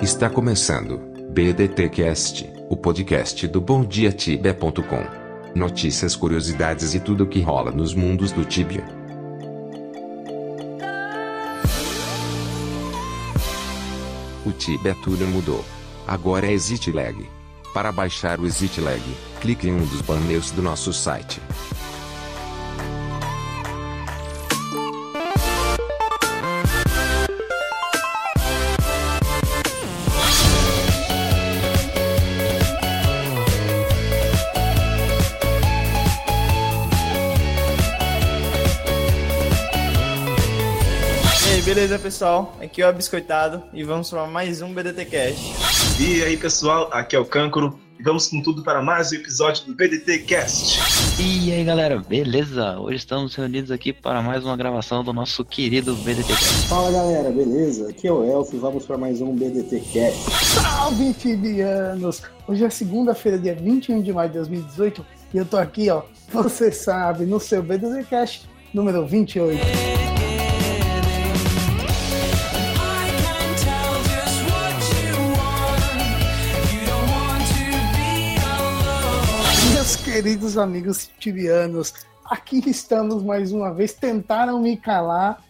Está 0.00 0.30
começando 0.30 0.98
BDTcast, 1.30 2.48
o 2.70 2.76
podcast 2.76 3.48
do 3.48 3.60
BomDiaTibia.com. 3.60 5.04
Notícias, 5.56 6.14
curiosidades 6.14 6.94
e 6.94 7.00
tudo 7.00 7.24
o 7.24 7.26
que 7.26 7.40
rola 7.40 7.72
nos 7.72 7.94
mundos 7.94 8.30
do 8.30 8.44
Tibia. 8.44 8.84
O 14.46 14.52
Tibia 14.52 14.94
tudo 15.02 15.26
mudou. 15.26 15.64
Agora 16.06 16.46
é 16.46 16.52
ExitLag. 16.52 17.28
Para 17.74 17.90
baixar 17.90 18.38
o 18.38 18.46
ExitLag, 18.46 19.02
clique 19.40 19.66
em 19.66 19.72
um 19.72 19.84
dos 19.84 20.00
banners 20.00 20.52
do 20.52 20.62
nosso 20.62 20.92
site. 20.92 21.40
E 41.48 41.50
aí, 41.50 41.62
beleza, 41.62 41.98
pessoal? 41.98 42.54
Aqui 42.60 42.82
é 42.82 42.88
o 42.88 42.92
Biscoitado 42.92 43.62
e 43.72 43.82
vamos 43.82 44.10
para 44.10 44.26
mais 44.26 44.60
um 44.60 44.74
BDT 44.74 45.06
Cast. 45.06 45.40
E 45.98 46.22
aí, 46.22 46.36
pessoal, 46.36 46.90
aqui 46.92 47.16
é 47.16 47.18
o 47.18 47.24
Cancro 47.24 47.80
e 47.98 48.02
vamos 48.02 48.28
com 48.28 48.42
tudo 48.42 48.62
para 48.62 48.82
mais 48.82 49.12
um 49.12 49.14
episódio 49.14 49.64
do 49.64 49.74
BDT 49.74 50.18
Cast. 50.24 50.78
E 51.18 51.50
aí 51.50 51.64
galera, 51.64 52.00
beleza? 52.06 52.78
Hoje 52.78 52.98
estamos 52.98 53.34
reunidos 53.34 53.70
aqui 53.70 53.94
para 53.94 54.20
mais 54.20 54.44
uma 54.44 54.58
gravação 54.58 55.02
do 55.02 55.10
nosso 55.10 55.42
querido 55.42 55.96
BDT 55.96 56.28
Cast. 56.28 56.68
Fala 56.68 56.92
galera, 56.92 57.30
beleza? 57.30 57.88
Aqui 57.88 58.06
é 58.06 58.12
o 58.12 58.30
Elf 58.30 58.52
e 58.52 58.58
vamos 58.58 58.84
para 58.84 58.98
mais 58.98 59.22
um 59.22 59.34
BDT 59.34 59.80
Cast. 59.90 60.30
Salve, 60.44 61.14
tibianos! 61.14 62.24
Hoje 62.46 62.62
é 62.62 62.68
segunda-feira, 62.68 63.38
dia 63.38 63.54
21 63.54 64.02
de 64.02 64.12
maio 64.12 64.28
de 64.28 64.36
2018 64.36 65.06
e 65.32 65.38
eu 65.38 65.46
tô 65.46 65.56
aqui, 65.56 65.88
ó, 65.88 66.02
você 66.30 66.70
sabe, 66.70 67.24
no 67.24 67.40
seu 67.40 67.62
BDT 67.62 68.04
Cast 68.04 68.46
número 68.74 69.06
28. 69.06 70.07
Queridos 80.28 80.58
amigos 80.58 81.10
tibianos, 81.18 81.94
aqui 82.22 82.58
estamos 82.68 83.22
mais 83.22 83.50
uma 83.50 83.72
vez. 83.72 83.94
Tentaram 83.94 84.60
me 84.60 84.76
calar, 84.76 85.42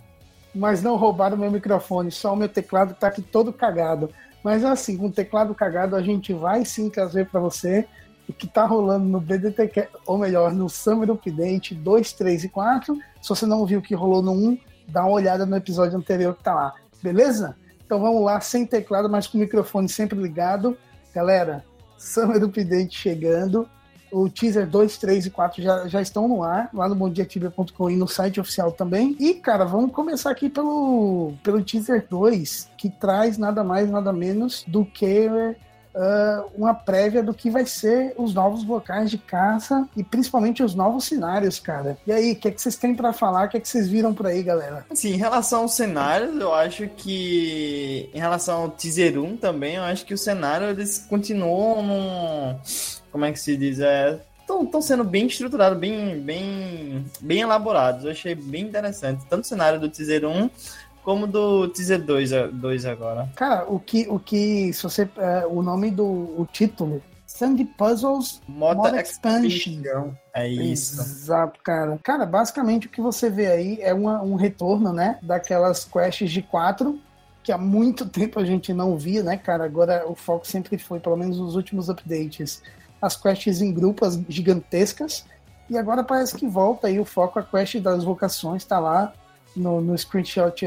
mas 0.55 0.81
não 0.85 0.95
roubaram 0.95 1.37
meu 1.37 1.51
microfone. 1.51 2.13
Só 2.13 2.33
o 2.33 2.37
meu 2.37 2.49
teclado 2.49 2.95
tá 2.95 3.09
aqui 3.09 3.21
todo 3.21 3.53
cagado. 3.53 4.09
Mas 4.41 4.65
assim, 4.65 4.97
com 4.97 5.07
o 5.07 5.11
teclado 5.11 5.53
cagado, 5.53 5.97
a 5.97 6.01
gente 6.01 6.33
vai 6.33 6.65
sim 6.65 6.89
trazer 6.89 7.27
para 7.27 7.41
você 7.41 7.89
o 8.29 8.33
que 8.33 8.47
tá 8.47 8.65
rolando 8.67 9.05
no 9.05 9.21
BDT, 9.21 9.89
ou 10.07 10.17
melhor, 10.17 10.53
no 10.53 10.69
Summer 10.69 11.11
Update 11.11 11.75
2, 11.75 12.13
3 12.13 12.45
e 12.45 12.49
4. 12.49 12.97
Se 13.21 13.29
você 13.29 13.47
não 13.47 13.67
viu 13.67 13.81
o 13.81 13.83
que 13.83 13.97
rolou 13.97 14.23
no 14.23 14.31
1, 14.31 14.59
dá 14.87 15.03
uma 15.03 15.11
olhada 15.11 15.45
no 15.45 15.57
episódio 15.57 15.99
anterior 15.99 16.37
que 16.37 16.45
tá 16.45 16.55
lá. 16.55 16.75
Beleza? 17.03 17.57
Então 17.85 17.99
vamos 17.99 18.23
lá, 18.23 18.41
sem 18.41 18.65
teclado, 18.65 19.11
mas 19.11 19.27
com 19.27 19.39
o 19.39 19.41
microfone 19.41 19.89
sempre 19.89 20.17
ligado. 20.17 20.79
Galera, 21.13 21.65
Summer 21.97 22.45
Update 22.45 22.97
chegando. 22.97 23.69
O 24.11 24.29
teaser 24.29 24.67
2, 24.67 24.97
3 24.99 25.27
e 25.27 25.31
4 25.31 25.63
já, 25.63 25.89
já 25.89 26.01
estão 26.01 26.27
no 26.27 26.43
ar, 26.43 26.71
lá 26.73 26.89
no 26.89 26.95
bondiatibia.com 26.95 27.91
e 27.91 27.97
no 27.97 28.09
site 28.09 28.41
oficial 28.41 28.73
também. 28.73 29.17
E, 29.19 29.35
cara, 29.35 29.65
vamos 29.65 29.93
começar 29.93 30.31
aqui 30.31 30.49
pelo, 30.49 31.33
pelo 31.43 31.63
teaser 31.63 32.07
2, 32.09 32.71
que 32.77 32.89
traz 32.89 33.37
nada 33.37 33.63
mais, 33.63 33.91
nada 33.91 34.13
menos 34.13 34.65
do 34.67 34.85
que 34.85 35.57
ah, 35.95 36.45
uma 36.55 36.75
prévia 36.75 37.23
do 37.23 37.35
que 37.35 37.51
vai 37.51 37.67
ser 37.67 38.15
os 38.17 38.35
novos 38.35 38.65
locais 38.65 39.11
de 39.11 39.19
caça 39.19 39.89
e 39.97 40.03
principalmente 40.03 40.63
os 40.63 40.75
novos 40.75 41.05
cenários, 41.05 41.59
cara. 41.59 41.99
E 42.07 42.13
aí, 42.13 42.33
o 42.33 42.37
que, 42.37 42.49
é 42.49 42.51
que 42.51 42.61
vocês 42.61 42.77
têm 42.77 42.95
pra 42.95 43.13
falar? 43.13 43.47
O 43.47 43.51
que, 43.51 43.57
é 43.57 43.61
que 43.61 43.69
vocês 43.69 43.89
viram 43.89 44.15
por 44.15 44.27
aí, 44.27 44.43
galera? 44.43 44.87
Assim, 44.91 45.15
em 45.15 45.17
relação 45.17 45.63
ao 45.63 45.69
cenário, 45.69 46.39
eu 46.41 46.55
acho 46.55 46.89
que. 46.89 48.11
Em 48.15 48.19
relação 48.19 48.63
ao 48.63 48.71
Teaser 48.71 49.19
1 49.19 49.37
também, 49.39 49.77
eu 49.77 49.83
acho 49.83 50.05
que 50.05 50.15
o 50.15 50.19
cenário 50.19 50.69
eles 50.69 51.07
continuam 51.09 51.83
num. 51.83 52.59
Como 53.11 53.25
é 53.25 53.33
que 53.33 53.41
se 53.41 53.57
diz? 53.57 53.81
É. 53.81 54.21
Estão 54.41 54.81
sendo 54.81 55.05
bem 55.05 55.27
estruturados, 55.27 55.79
bem, 55.79 56.19
bem, 56.21 57.05
bem 57.21 57.41
elaborados. 57.41 58.05
Eu 58.05 58.13
achei 58.13 58.35
bem 58.35 58.63
interessante. 58.63 59.27
Tanto 59.29 59.45
o 59.45 59.47
cenário 59.47 59.79
do 59.79 59.91
Teaser 59.91 60.25
1 60.25 60.49
como 61.09 61.27
do 61.27 61.69
Teaser 61.69 62.03
2, 62.05 62.33
a- 62.35 62.47
2 62.49 62.85
agora. 62.85 63.31
Cara, 63.35 63.65
o 63.67 63.81
que, 63.81 64.07
o 64.11 64.19
que, 64.19 64.71
se 64.75 64.83
você, 64.83 65.09
é, 65.17 65.47
o 65.47 65.63
nome 65.63 65.91
do 65.91 66.05
o 66.05 66.47
título, 66.53 67.03
Sandy 67.27 67.65
Puzzles 67.65 68.43
Moda, 68.47 68.75
Moda 68.75 69.01
Expansion. 69.01 69.47
Expansion. 69.49 70.11
É 70.35 70.47
isso. 70.47 71.01
Exato, 71.01 71.59
cara. 71.65 71.99
Cara, 72.03 72.27
basicamente 72.27 72.89
o 72.89 72.91
que 72.91 73.01
você 73.01 73.31
vê 73.31 73.47
aí 73.47 73.79
é 73.81 73.95
uma- 73.95 74.21
um 74.21 74.35
retorno, 74.35 74.93
né? 74.93 75.19
Daquelas 75.23 75.83
quests 75.87 76.31
de 76.31 76.43
quatro, 76.43 77.01
que 77.43 77.51
há 77.51 77.57
muito 77.57 78.05
tempo 78.11 78.39
a 78.39 78.45
gente 78.45 78.75
não 78.75 78.99
via, 78.99 79.23
né, 79.23 79.39
cara? 79.39 79.65
Agora 79.65 80.05
o 80.07 80.15
foco 80.15 80.47
sempre 80.47 80.77
foi, 80.77 81.01
pelo 81.01 81.17
menos 81.17 81.39
nos 81.39 81.57
últimos 81.57 81.89
updates, 81.89 82.63
as 83.01 83.17
quests 83.17 83.63
em 83.63 83.73
grupos 83.73 84.21
gigantescas. 84.29 85.25
E 85.71 85.79
agora 85.79 86.05
parece 86.05 86.37
que 86.37 86.47
volta 86.47 86.87
aí 86.89 87.01
o 87.01 87.05
foco, 87.07 87.39
a 87.39 87.43
quest 87.43 87.77
das 87.81 88.05
vocações 88.05 88.63
tá 88.67 88.79
lá 88.79 89.15
no, 89.57 89.81
no 89.81 89.97
screenshot 89.97 90.67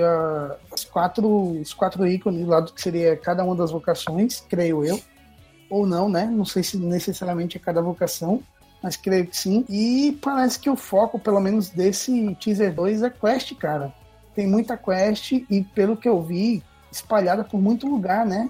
as 0.71 0.83
quatro, 0.83 1.27
os 1.61 1.73
quatro 1.73 2.05
ícones 2.07 2.47
lá 2.47 2.59
do 2.59 2.73
que 2.73 2.81
seria 2.81 3.15
cada 3.15 3.43
uma 3.43 3.55
das 3.55 3.71
vocações, 3.71 4.41
creio 4.49 4.83
eu. 4.85 4.99
Ou 5.69 5.87
não, 5.87 6.09
né? 6.09 6.25
Não 6.25 6.43
sei 6.43 6.63
se 6.63 6.77
necessariamente 6.77 7.57
é 7.57 7.59
cada 7.59 7.81
vocação 7.81 8.43
mas 8.81 8.95
creio 8.95 9.27
que 9.27 9.37
sim. 9.37 9.63
E 9.69 10.17
parece 10.21 10.59
que 10.59 10.69
o 10.69 10.75
foco, 10.75 11.19
pelo 11.19 11.39
menos 11.39 11.69
desse 11.69 12.35
teaser 12.35 12.73
2, 12.73 13.03
é 13.03 13.09
quest, 13.09 13.55
cara. 13.55 13.93
Tem 14.33 14.47
muita 14.47 14.75
quest 14.75 15.31
e, 15.33 15.63
pelo 15.75 15.95
que 15.95 16.09
eu 16.09 16.21
vi, 16.21 16.63
espalhada 16.91 17.43
por 17.43 17.61
muito 17.61 17.87
lugar, 17.87 18.25
né? 18.25 18.49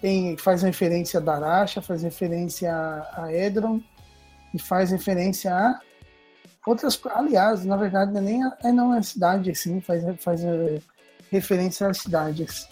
Tem, 0.00 0.36
faz 0.36 0.62
referência 0.62 1.18
a 1.18 1.22
Daracha, 1.22 1.80
faz 1.80 2.02
referência 2.02 2.72
a, 2.72 3.24
a 3.24 3.32
Edron 3.32 3.80
e 4.52 4.58
faz 4.58 4.90
referência 4.90 5.54
a 5.54 5.80
outras. 6.66 7.00
Aliás, 7.14 7.64
na 7.64 7.76
verdade, 7.76 8.16
é 8.16 8.20
nem 8.20 8.40
é 8.44 8.72
não 8.72 8.94
é 8.94 9.02
cidade, 9.02 9.50
assim, 9.50 9.80
faz, 9.80 10.04
faz 10.20 10.44
eh, 10.44 10.80
referência 11.30 11.88
às 11.88 11.98
cidades. 11.98 12.68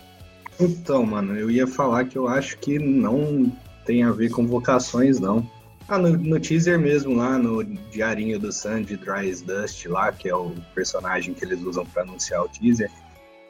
Então, 0.59 1.05
mano, 1.05 1.37
eu 1.37 1.51
ia 1.51 1.67
falar 1.67 2.05
que 2.05 2.17
eu 2.17 2.29
acho 2.29 2.59
que 2.59 2.79
não 2.79 3.51
tem 3.85 4.05
a 4.05 4.13
ver 4.13 4.31
com 4.31 4.47
vocações, 4.47 5.19
não. 5.19 5.49
Ah, 5.89 5.99
no, 5.99 6.11
no 6.11 6.39
teaser 6.39 6.79
mesmo, 6.79 7.17
lá 7.17 7.37
no 7.37 7.65
diarinho 7.65 8.39
do 8.39 8.53
Sandy 8.53 8.97
Dries 8.97 9.43
Dust, 9.43 9.87
lá, 9.87 10.13
que 10.13 10.29
é 10.29 10.35
o 10.35 10.53
personagem 10.75 11.35
que 11.35 11.45
eles 11.45 11.61
usam 11.63 11.85
para 11.85 12.03
anunciar 12.03 12.43
o 12.45 12.49
teaser, 12.49 12.91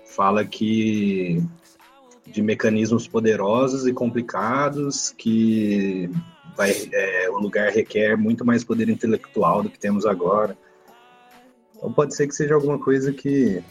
fala 0.07 0.45
que 0.45 1.43
de 2.27 2.41
mecanismos 2.41 3.09
poderosos 3.09 3.87
e 3.87 3.93
complicados 3.93 5.11
que 5.19 6.11
vai, 6.57 6.73
é, 6.93 7.29
o 7.31 7.39
lugar 7.39 7.71
requer 7.71 8.17
muito 8.17 8.45
mais 8.45 8.63
poder 8.65 8.89
intelectual 8.89 9.63
do 9.63 9.71
que 9.71 9.79
temos 9.79 10.05
agora. 10.07 10.57
Então 11.77 11.93
pode 11.93 12.15
ser 12.15 12.27
que 12.27 12.35
seja 12.35 12.55
alguma 12.55 12.79
coisa 12.79 13.13
que 13.13 13.63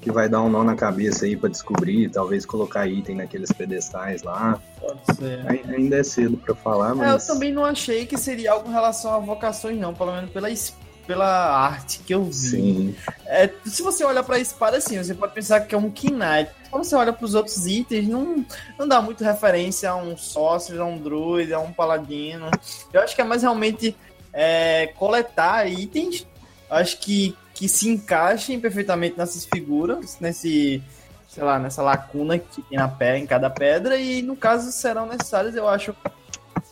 que 0.00 0.12
vai 0.12 0.28
dar 0.28 0.40
um 0.40 0.48
nó 0.48 0.62
na 0.62 0.76
cabeça 0.76 1.24
aí 1.24 1.36
para 1.36 1.48
descobrir, 1.48 2.08
talvez 2.08 2.46
colocar 2.46 2.86
item 2.86 3.16
naqueles 3.16 3.50
pedestais 3.50 4.22
lá. 4.22 4.62
Pode 4.80 5.16
ser. 5.16 5.44
Ai- 5.48 5.64
Ainda 5.66 5.96
é 5.96 6.02
cedo 6.04 6.36
para 6.36 6.54
falar, 6.54 6.90
É, 6.90 6.92
eu 6.92 6.96
mas 6.96 7.26
também 7.26 7.52
não 7.52 7.64
achei 7.64 8.06
que 8.06 8.16
seria 8.16 8.52
algo 8.52 8.68
em 8.68 8.72
relação 8.72 9.12
a 9.12 9.18
vocações, 9.18 9.76
não. 9.80 9.92
Pelo 9.92 10.12
menos 10.12 10.30
pela, 10.30 10.48
es- 10.48 10.76
pela 11.06 11.56
arte 11.56 12.00
que 12.00 12.14
eu 12.14 12.24
vi. 12.24 12.32
sim, 12.32 12.96
É, 13.26 13.48
se 13.64 13.82
você 13.82 14.04
olha 14.04 14.22
pra 14.22 14.38
espada, 14.38 14.76
assim, 14.76 14.98
você 14.98 15.14
pode 15.14 15.32
pensar 15.32 15.60
que 15.60 15.74
é 15.74 15.78
um 15.78 15.92
Knight. 15.92 16.50
Quando 16.70 16.84
você 16.84 16.96
olha 16.96 17.12
pros 17.12 17.34
outros 17.34 17.66
itens, 17.66 18.08
não, 18.08 18.44
não 18.78 18.86
dá 18.86 19.00
muito 19.00 19.22
referência 19.22 19.90
a 19.90 19.96
um 19.96 20.16
sócio, 20.16 20.80
a 20.80 20.84
um 20.84 20.98
druid, 20.98 21.52
a 21.52 21.60
um 21.60 21.72
paladino. 21.72 22.50
Eu 22.92 23.00
acho 23.00 23.14
que 23.14 23.20
é 23.20 23.24
mais 23.24 23.42
realmente 23.42 23.96
é, 24.32 24.88
coletar 24.98 25.66
itens. 25.70 26.26
Acho 26.68 26.98
que, 26.98 27.36
que 27.54 27.68
se 27.68 27.88
encaixem 27.88 28.60
perfeitamente 28.60 29.16
nessas 29.16 29.44
figuras, 29.44 30.18
nesse, 30.20 30.82
sei 31.28 31.44
lá, 31.44 31.58
nessa 31.58 31.82
lacuna 31.82 32.38
que 32.38 32.60
tem 32.62 32.78
na 32.78 32.88
pedra, 32.88 33.18
em 33.18 33.26
cada 33.26 33.48
pedra. 33.48 33.96
E 33.96 34.22
no 34.22 34.36
caso 34.36 34.72
serão 34.72 35.06
necessários, 35.06 35.54
eu 35.54 35.68
acho. 35.68 35.94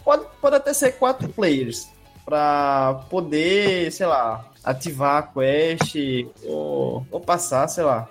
Pode, 0.04 0.26
pode 0.40 0.56
até 0.56 0.74
ser 0.74 0.92
quatro 0.92 1.28
players 1.28 1.93
para 2.24 3.04
poder, 3.10 3.92
sei 3.92 4.06
lá, 4.06 4.44
ativar 4.62 5.18
a 5.18 5.22
quest 5.22 5.94
ou, 6.44 7.06
ou 7.10 7.20
passar, 7.20 7.68
sei 7.68 7.84
lá. 7.84 8.08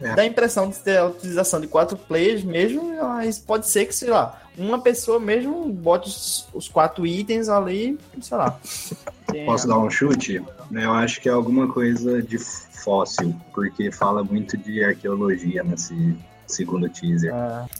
É. 0.00 0.14
Dá 0.14 0.22
a 0.22 0.26
impressão 0.26 0.68
de 0.68 0.76
ter 0.78 0.98
a 0.98 1.06
utilização 1.06 1.60
de 1.60 1.66
quatro 1.66 1.96
players 1.96 2.42
mesmo, 2.42 2.96
mas 3.02 3.38
pode 3.38 3.68
ser 3.68 3.84
que, 3.86 3.94
sei 3.94 4.08
lá, 4.08 4.40
uma 4.56 4.80
pessoa 4.80 5.20
mesmo 5.20 5.68
bote 5.68 6.08
os, 6.08 6.48
os 6.54 6.68
quatro 6.68 7.06
itens 7.06 7.48
ali, 7.48 7.98
sei 8.20 8.36
lá. 8.36 8.58
Posso 9.46 9.68
dar 9.68 9.78
um 9.78 9.90
chute? 9.90 10.42
Eu 10.72 10.92
acho 10.92 11.20
que 11.20 11.28
é 11.28 11.32
alguma 11.32 11.68
coisa 11.68 12.20
de 12.22 12.38
fóssil, 12.38 13.34
porque 13.54 13.92
fala 13.92 14.24
muito 14.24 14.56
de 14.56 14.82
arqueologia 14.82 15.62
nesse 15.62 16.16
segundo 16.46 16.88
teaser. 16.88 17.32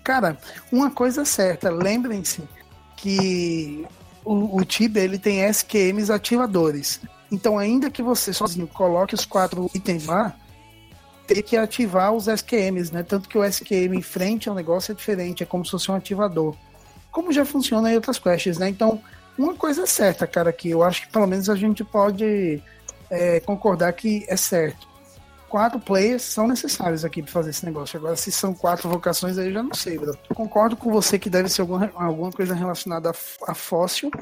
Cara, 0.05 0.39
uma 0.71 0.91
coisa 0.91 1.25
certa, 1.25 1.71
lembrem-se 1.71 2.43
que 2.97 3.85
o, 4.25 4.59
o 4.59 4.65
Tibia 4.65 5.03
ele 5.03 5.19
tem 5.19 5.45
SQMs 5.45 6.11
ativadores. 6.11 7.01
Então, 7.31 7.59
ainda 7.59 7.91
que 7.91 8.03
você 8.03 8.33
sozinho 8.33 8.67
coloque 8.67 9.15
os 9.15 9.25
quatro 9.25 9.71
itens 9.75 10.07
lá, 10.07 10.35
tem 11.27 11.43
que 11.43 11.57
ativar 11.57 12.13
os 12.13 12.27
SQMs, 12.27 12.93
né? 12.93 13.03
Tanto 13.05 13.29
que 13.29 13.39
o 13.39 13.45
SQM 13.45 13.95
em 13.95 14.03
frente 14.03 14.49
ao 14.49 14.55
negócio 14.55 14.91
é 14.91 14.95
diferente, 14.95 15.43
é 15.43 15.47
como 15.47 15.65
se 15.65 15.71
fosse 15.71 15.91
um 15.91 15.95
ativador. 15.95 16.57
Como 17.13 17.33
já 17.33 17.45
funciona 17.45 17.91
em 17.91 17.95
outras 17.95 18.19
quests, 18.19 18.59
né? 18.59 18.69
Então, 18.69 19.01
uma 19.39 19.55
coisa 19.55 19.83
é 19.83 19.87
certa, 19.87 20.27
cara, 20.27 20.53
que 20.53 20.71
eu 20.71 20.83
acho 20.83 21.03
que 21.03 21.13
pelo 21.13 21.27
menos 21.27 21.49
a 21.49 21.55
gente 21.55 21.85
pode 21.85 22.61
é, 23.09 23.41
concordar 23.41 23.93
que 23.93 24.25
é 24.29 24.37
certo. 24.37 24.90
Quatro 25.51 25.81
players 25.81 26.23
são 26.23 26.47
necessários 26.47 27.05
aqui 27.05 27.23
para 27.23 27.33
fazer 27.33 27.51
esse 27.51 27.67
negócio. 27.67 27.99
Agora, 27.99 28.15
se 28.15 28.31
são 28.31 28.55
quatro 28.55 28.89
vocações, 28.89 29.37
aí 29.37 29.49
eu 29.49 29.53
já 29.53 29.63
não 29.65 29.75
sei, 29.75 29.99
bro. 29.99 30.17
Concordo 30.33 30.77
com 30.77 30.93
você 30.93 31.19
que 31.19 31.29
deve 31.29 31.49
ser 31.49 31.63
alguma, 31.63 31.91
alguma 31.97 32.31
coisa 32.31 32.55
relacionada 32.55 33.11
a, 33.11 33.51
a 33.51 33.53
fóssil. 33.53 34.13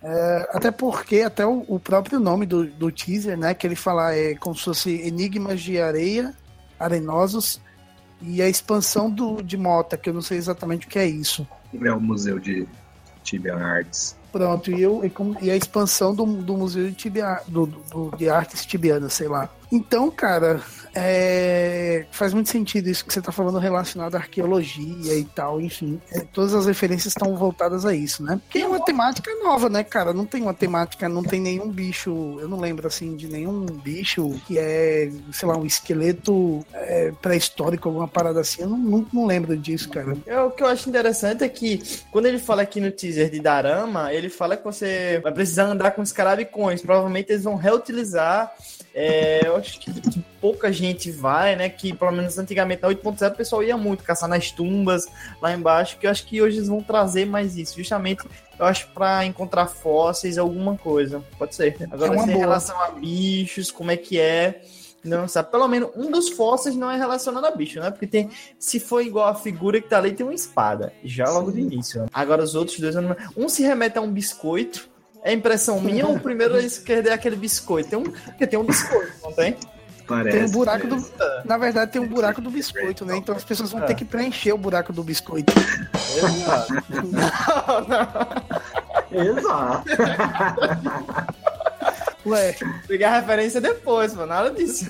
É, 0.00 0.48
até 0.52 0.70
porque, 0.70 1.22
até 1.22 1.44
o, 1.44 1.64
o, 1.66 1.80
próprio 1.80 2.20
nome 2.20 2.46
do, 2.46 2.64
do 2.64 2.92
teaser, 2.92 3.36
né? 3.36 3.54
Que 3.54 3.66
ele 3.66 3.74
fala 3.74 4.14
é 4.14 4.36
como 4.36 4.54
se 4.54 4.64
fosse 4.64 4.90
Enigmas 5.02 5.60
de 5.60 5.80
Areia, 5.80 6.32
Arenosos, 6.78 7.60
e 8.20 8.40
a 8.40 8.48
expansão 8.48 9.10
do, 9.10 9.42
de 9.42 9.56
Mota, 9.56 9.96
que 9.96 10.10
eu 10.10 10.14
não 10.14 10.22
sei 10.22 10.38
exatamente 10.38 10.86
o 10.86 10.90
que 10.90 10.98
é 10.98 11.06
isso. 11.06 11.46
É 11.74 11.92
o 11.92 12.00
Museu 12.00 12.38
de 12.38 12.68
Tibia 13.24 13.56
Arts. 13.56 14.16
Pronto, 14.30 14.70
e, 14.70 14.80
eu, 14.80 15.02
e, 15.40 15.50
a 15.50 15.56
expansão 15.56 16.14
do, 16.14 16.24
do 16.24 16.56
Museu 16.56 16.88
de, 16.88 16.94
Tibia, 16.94 17.40
do, 17.48 17.66
do, 17.66 18.16
de 18.16 18.28
Artes 18.28 18.64
Tibianas, 18.64 19.12
sei 19.12 19.26
lá. 19.26 19.50
Então, 19.72 20.10
cara, 20.10 20.60
é, 20.94 22.04
faz 22.10 22.34
muito 22.34 22.50
sentido 22.50 22.88
isso 22.88 23.04
que 23.06 23.12
você 23.12 23.20
está 23.20 23.32
falando 23.32 23.58
relacionado 23.58 24.14
à 24.14 24.18
arqueologia 24.18 25.16
e 25.16 25.24
tal, 25.24 25.62
enfim. 25.62 25.98
É, 26.10 26.20
todas 26.20 26.54
as 26.54 26.66
referências 26.66 27.14
estão 27.14 27.34
voltadas 27.34 27.86
a 27.86 27.94
isso, 27.94 28.22
né? 28.22 28.38
Porque 28.44 28.58
é 28.58 28.68
uma 28.68 28.84
temática 28.84 29.30
nova, 29.42 29.70
né, 29.70 29.82
cara? 29.82 30.12
Não 30.12 30.26
tem 30.26 30.42
uma 30.42 30.52
temática, 30.52 31.08
não 31.08 31.22
tem 31.22 31.40
nenhum 31.40 31.70
bicho, 31.70 32.36
eu 32.38 32.46
não 32.46 32.60
lembro 32.60 32.86
assim 32.86 33.16
de 33.16 33.26
nenhum 33.28 33.64
bicho 33.64 34.38
que 34.46 34.58
é, 34.58 35.10
sei 35.32 35.48
lá, 35.48 35.56
um 35.56 35.64
esqueleto 35.64 36.64
é, 36.74 37.10
pré-histórico, 37.22 37.88
alguma 37.88 38.06
parada 38.06 38.40
assim. 38.40 38.60
Eu 38.60 38.68
não, 38.68 38.78
não, 38.78 39.06
não 39.10 39.26
lembro 39.26 39.56
disso, 39.56 39.88
cara. 39.88 40.14
É, 40.26 40.38
o 40.38 40.50
que 40.50 40.62
eu 40.62 40.66
acho 40.66 40.86
interessante 40.86 41.44
é 41.44 41.48
que 41.48 41.82
quando 42.10 42.26
ele 42.26 42.38
fala 42.38 42.60
aqui 42.60 42.78
no 42.78 42.90
teaser 42.90 43.30
de 43.30 43.40
Darama, 43.40 44.12
ele 44.12 44.28
fala 44.28 44.54
que 44.54 44.64
você 44.64 45.18
vai 45.22 45.32
precisar 45.32 45.64
andar 45.64 45.92
com 45.92 46.02
os. 46.02 46.12
Provavelmente 46.82 47.32
eles 47.32 47.44
vão 47.44 47.56
reutilizar 47.56 48.52
é, 48.94 49.46
eu 49.46 49.56
acho 49.56 49.80
que, 49.80 49.92
que, 50.00 50.20
pouca 50.40 50.72
gente 50.72 51.10
vai, 51.10 51.56
né? 51.56 51.68
Que 51.68 51.94
pelo 51.94 52.12
menos 52.12 52.38
antigamente 52.38 52.82
na 52.82 52.88
8.0 52.88 53.32
o 53.32 53.36
pessoal 53.36 53.62
ia 53.62 53.76
muito 53.76 54.04
caçar 54.04 54.28
nas 54.28 54.50
tumbas 54.50 55.06
lá 55.40 55.52
embaixo, 55.52 55.98
que 55.98 56.06
eu 56.06 56.10
acho 56.10 56.26
que 56.26 56.42
hoje 56.42 56.58
eles 56.58 56.68
vão 56.68 56.82
trazer 56.82 57.24
mais 57.24 57.56
isso, 57.56 57.76
justamente 57.76 58.24
eu 58.58 58.66
acho 58.66 58.88
para 58.88 59.24
encontrar 59.24 59.66
fósseis, 59.66 60.38
alguma 60.38 60.76
coisa. 60.76 61.22
Pode 61.38 61.54
ser. 61.54 61.76
Agora, 61.90 62.14
é 62.14 62.22
em 62.22 62.38
relação 62.38 62.80
a 62.80 62.90
bichos, 62.90 63.70
como 63.70 63.90
é 63.90 63.96
que 63.96 64.20
é? 64.20 64.62
Não 65.02 65.26
sabe. 65.26 65.50
Pelo 65.50 65.66
menos 65.66 65.90
um 65.96 66.10
dos 66.10 66.28
fósseis 66.28 66.76
não 66.76 66.90
é 66.90 66.96
relacionado 66.96 67.44
a 67.44 67.50
bicho, 67.50 67.80
né? 67.80 67.90
Porque 67.90 68.06
tem. 68.06 68.30
Se 68.58 68.78
for 68.78 69.00
igual 69.00 69.28
a 69.28 69.34
figura 69.34 69.80
que 69.80 69.88
tá 69.88 69.98
ali, 69.98 70.12
tem 70.12 70.24
uma 70.24 70.34
espada. 70.34 70.92
Já 71.02 71.28
logo 71.28 71.50
Sim. 71.50 71.56
de 71.56 71.74
início. 71.74 72.02
Né? 72.02 72.08
Agora 72.12 72.42
os 72.42 72.54
outros 72.54 72.78
dois. 72.78 72.94
Um 73.36 73.48
se 73.48 73.62
remete 73.62 73.98
a 73.98 74.00
um 74.00 74.12
biscoito 74.12 74.91
é 75.22 75.32
impressão 75.32 75.80
minha 75.80 76.06
ou 76.06 76.18
primeiro 76.18 76.56
eles 76.56 76.78
querem 76.78 77.12
aquele 77.12 77.36
biscoito? 77.36 77.90
Tem 77.90 77.98
um, 77.98 78.02
porque 78.02 78.46
tem 78.46 78.58
um 78.58 78.64
biscoito, 78.64 79.12
não 79.22 79.32
tem? 79.32 79.56
Parece. 80.06 80.36
Tem 80.36 80.46
um 80.46 80.50
buraco 80.50 80.86
do. 80.86 81.12
Na 81.44 81.56
verdade, 81.56 81.92
tem 81.92 82.02
um 82.02 82.08
buraco 82.08 82.40
do 82.40 82.50
biscoito, 82.50 83.04
né? 83.04 83.16
Então 83.16 83.34
as 83.34 83.44
pessoas 83.44 83.70
vão 83.70 83.80
ter 83.82 83.94
que 83.94 84.04
preencher 84.04 84.52
o 84.52 84.58
buraco 84.58 84.92
do 84.92 85.02
biscoito. 85.02 85.52
Exato. 86.16 86.74
não, 86.90 87.80
não. 87.88 89.38
Exato. 89.38 89.88
Ué. 92.26 92.56
Pegar 92.86 93.10
a 93.10 93.20
referência 93.20 93.60
depois, 93.60 94.14
mano. 94.14 94.28
Nada 94.28 94.50
disso. 94.50 94.86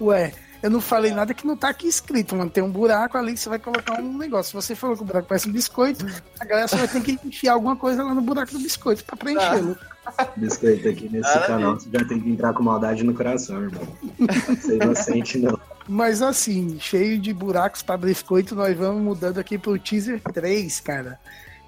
Ué. 0.00 0.32
Eu 0.64 0.70
não 0.70 0.80
falei 0.80 1.12
nada 1.12 1.34
que 1.34 1.46
não 1.46 1.58
tá 1.58 1.68
aqui 1.68 1.86
escrito, 1.86 2.34
mano. 2.34 2.48
Tem 2.48 2.64
um 2.64 2.70
buraco 2.70 3.18
ali 3.18 3.34
que 3.34 3.40
você 3.40 3.50
vai 3.50 3.58
colocar 3.58 4.00
um 4.00 4.16
negócio. 4.16 4.48
Se 4.48 4.66
você 4.66 4.74
falou 4.74 4.96
que 4.96 5.02
o 5.02 5.04
buraco 5.04 5.28
parece 5.28 5.46
um 5.46 5.52
biscoito, 5.52 6.06
a 6.40 6.44
galera 6.46 6.66
só 6.66 6.78
vai 6.78 6.88
ter 6.88 7.02
que 7.02 7.18
enfiar 7.22 7.52
alguma 7.52 7.76
coisa 7.76 8.02
lá 8.02 8.14
no 8.14 8.22
buraco 8.22 8.50
do 8.50 8.58
biscoito 8.58 9.04
pra 9.04 9.14
preenchê-lo. 9.14 9.76
Biscoito 10.36 10.88
aqui 10.88 11.10
nesse 11.10 11.38
canal, 11.46 11.74
você 11.74 11.90
já 11.92 12.02
tem 12.06 12.18
que 12.18 12.30
entrar 12.30 12.54
com 12.54 12.62
maldade 12.62 13.04
no 13.04 13.12
coração, 13.12 13.62
irmão. 13.62 13.86
Não 14.18 14.56
ser 14.56 14.82
inocente, 14.82 15.38
não. 15.38 15.60
Mas 15.86 16.22
assim, 16.22 16.78
cheio 16.80 17.18
de 17.18 17.34
buracos 17.34 17.82
para 17.82 17.98
biscoito, 17.98 18.54
nós 18.54 18.74
vamos 18.74 19.02
mudando 19.02 19.36
aqui 19.36 19.58
pro 19.58 19.78
teaser 19.78 20.18
3, 20.32 20.80
cara. 20.80 21.20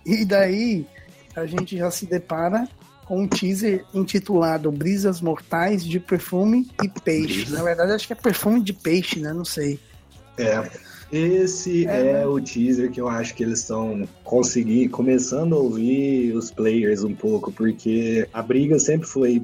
E 0.07 0.25
daí 0.25 0.87
a 1.35 1.45
gente 1.45 1.77
já 1.77 1.91
se 1.91 2.07
depara 2.07 2.67
com 3.07 3.23
um 3.23 3.29
teaser 3.29 3.85
intitulado 3.95 4.71
Brisas 4.71 5.21
Mortais 5.21 5.85
de 5.85 6.01
Perfume 6.01 6.69
e 6.83 6.89
Peixe. 6.89 7.43
Brisa. 7.43 7.57
Na 7.57 7.63
verdade, 7.63 7.93
acho 7.93 8.07
que 8.07 8.13
é 8.13 8.17
perfume 8.17 8.61
de 8.61 8.73
peixe, 8.73 9.21
né? 9.21 9.33
Não 9.33 9.45
sei. 9.45 9.79
É. 10.37 10.69
Esse 11.11 11.87
é, 11.87 12.01
é 12.01 12.13
né? 12.15 12.27
o 12.27 12.41
teaser 12.41 12.91
que 12.91 13.01
eu 13.01 13.09
acho 13.09 13.33
que 13.35 13.45
eles 13.45 13.61
estão 13.61 14.07
conseguindo, 14.25 14.91
começando 14.91 15.55
a 15.55 15.59
ouvir 15.59 16.35
os 16.35 16.51
players 16.51 17.05
um 17.05 17.15
pouco, 17.15 17.53
porque 17.53 18.29
a 18.33 18.43
briga 18.43 18.77
sempre 18.81 19.07
foi 19.07 19.41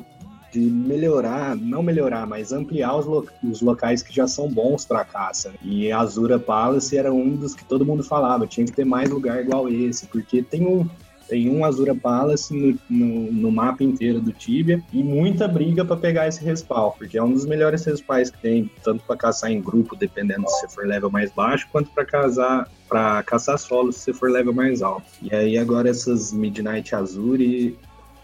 de 0.52 0.58
melhorar, 0.58 1.56
não 1.56 1.82
melhorar, 1.82 2.26
mas 2.26 2.52
ampliar 2.52 2.96
os, 2.96 3.06
lo 3.06 3.26
os 3.44 3.62
locais 3.62 4.02
que 4.02 4.14
já 4.14 4.26
são 4.26 4.48
bons 4.48 4.84
para 4.84 5.04
caça. 5.04 5.54
E 5.62 5.90
Azura 5.90 6.38
Palace 6.38 6.98
era 6.98 7.12
um 7.12 7.36
dos 7.36 7.54
que 7.54 7.64
todo 7.64 7.86
mundo 7.86 8.02
falava, 8.02 8.46
tinha 8.46 8.66
que 8.66 8.72
ter 8.72 8.84
mais 8.84 9.08
lugar 9.08 9.40
igual 9.40 9.68
esse, 9.68 10.06
porque 10.06 10.42
tem 10.42 10.66
um 10.66 10.86
tem 11.32 11.48
um 11.48 11.64
Azura 11.64 11.94
Palace 11.94 12.54
no, 12.54 12.78
no, 12.90 13.32
no 13.32 13.50
mapa 13.50 13.82
inteiro 13.82 14.20
do 14.20 14.32
Tibia 14.32 14.82
e 14.92 15.02
muita 15.02 15.48
briga 15.48 15.82
para 15.82 15.96
pegar 15.96 16.28
esse 16.28 16.44
respawn, 16.44 16.90
porque 16.90 17.16
é 17.16 17.22
um 17.22 17.32
dos 17.32 17.46
melhores 17.46 17.82
respawns 17.86 18.28
que 18.28 18.36
tem, 18.36 18.70
tanto 18.84 19.02
para 19.06 19.16
caçar 19.16 19.50
em 19.50 19.58
grupo, 19.58 19.96
dependendo 19.96 20.46
se 20.46 20.60
você 20.60 20.68
for 20.68 20.86
level 20.86 21.10
mais 21.10 21.32
baixo, 21.32 21.66
quanto 21.72 21.90
para 21.92 22.04
casar 22.04 22.68
para 22.86 23.22
caçar 23.22 23.58
solo 23.58 23.90
se 23.90 24.00
você 24.00 24.12
for 24.12 24.30
level 24.30 24.52
mais 24.52 24.82
alto. 24.82 25.06
E 25.22 25.34
aí 25.34 25.56
agora 25.56 25.88
essas 25.88 26.34
Midnight 26.34 26.94
Azure 26.94 27.78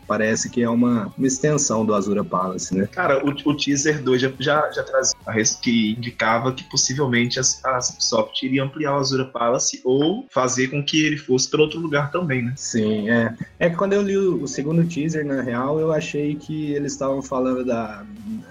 parece 0.09 0.49
que 0.49 0.63
é 0.63 0.69
uma, 0.69 1.13
uma 1.17 1.27
extensão 1.27 1.85
do 1.85 1.95
Azura 1.95 2.25
Palace, 2.25 2.75
né? 2.75 2.89
Cara, 2.91 3.23
o, 3.25 3.29
o 3.29 3.57
teaser 3.57 4.03
2 4.03 4.21
já, 4.21 4.33
já, 4.41 4.71
já 4.73 4.83
trazia 4.83 5.19
que 5.61 5.93
indicava 5.93 6.53
que 6.53 6.65
possivelmente 6.65 7.39
a, 7.39 7.43
a 7.65 7.79
Ubisoft 7.79 8.45
iria 8.45 8.65
ampliar 8.65 8.95
o 8.95 8.99
Azura 8.99 9.27
Palace 9.27 9.81
ou 9.85 10.27
fazer 10.31 10.69
com 10.69 10.83
que 10.83 11.05
ele 11.05 11.19
fosse 11.19 11.51
para 11.51 11.61
outro 11.61 11.79
lugar 11.79 12.11
também, 12.11 12.43
né? 12.43 12.55
Sim, 12.57 13.11
é. 13.11 13.35
É 13.59 13.69
que 13.69 13.77
quando 13.77 13.93
eu 13.93 14.03
li 14.03 14.17
o, 14.17 14.43
o 14.43 14.49
segundo 14.49 14.87
teaser, 14.89 15.27
na 15.27 15.43
real, 15.43 15.79
eu 15.79 15.93
achei 15.93 16.35
que 16.35 16.73
eles 16.73 16.93
estavam 16.93 17.21
falando 17.21 17.65
da 17.65 18.05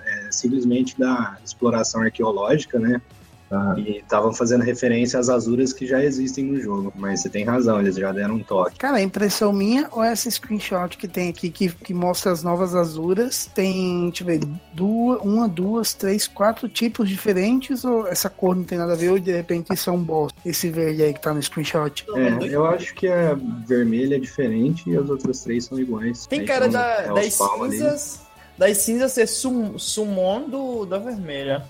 é, 0.05 0.31
simplesmente 0.31 0.97
da 0.97 1.37
exploração 1.43 2.01
arqueológica, 2.01 2.77
né? 2.77 3.01
Uhum. 3.49 3.79
E 3.79 3.97
estavam 3.99 4.33
fazendo 4.33 4.63
referência 4.63 5.19
às 5.19 5.29
azuras 5.29 5.71
que 5.71 5.85
já 5.85 6.03
existem 6.03 6.45
no 6.45 6.59
jogo. 6.59 6.91
Mas 6.95 7.21
você 7.21 7.29
tem 7.29 7.45
razão, 7.45 7.79
eles 7.79 7.95
já 7.95 8.11
deram 8.11 8.35
um 8.35 8.43
toque. 8.43 8.77
Cara, 8.77 8.97
a 8.97 9.01
impressão 9.01 9.53
minha 9.53 9.87
ou 9.91 10.03
essa 10.03 10.29
screenshot 10.29 10.97
que 10.97 11.07
tem 11.07 11.29
aqui 11.29 11.49
que, 11.49 11.69
que 11.69 11.93
mostra 11.93 12.31
as 12.31 12.43
novas 12.43 12.75
azuras 12.75 13.49
tem, 13.53 14.09
deixa 14.09 14.23
eu 14.23 14.27
ver, 14.27 14.39
duas, 14.73 15.21
uma, 15.21 15.47
duas, 15.47 15.93
três, 15.93 16.27
quatro 16.27 16.67
tipos 16.67 17.07
diferentes 17.07 17.85
ou 17.85 18.07
essa 18.07 18.29
cor 18.29 18.55
não 18.55 18.63
tem 18.63 18.77
nada 18.77 18.93
a 18.93 18.95
ver 18.95 19.09
ou 19.09 19.19
de 19.19 19.31
repente 19.31 19.73
isso 19.73 19.89
é 19.89 19.93
um 19.93 20.03
boss? 20.03 20.33
Esse 20.45 20.69
verde 20.69 21.03
aí 21.03 21.13
que 21.13 21.21
tá 21.21 21.33
no 21.33 21.41
screenshot. 21.41 22.05
É, 22.15 22.47
eu 22.47 22.65
acho 22.65 22.93
que 22.93 23.07
a 23.07 23.37
vermelha 23.65 24.15
é 24.15 24.19
diferente 24.19 24.89
e 24.89 24.97
as 24.97 25.09
outras 25.09 25.41
três 25.41 25.65
são 25.65 25.79
iguais. 25.79 26.27
Tem 26.27 26.45
cara 26.45 26.67
da, 26.67 26.85
é 27.03 27.13
das 27.13 27.33
cinzas. 27.33 28.19
Ali. 28.19 28.27
Das 28.57 28.77
cinzas 28.79 29.11
ser 29.11 29.27
sum, 29.27 29.77
summon 29.77 30.49
do, 30.49 30.85
da 30.85 30.97
vermelha. 30.97 31.63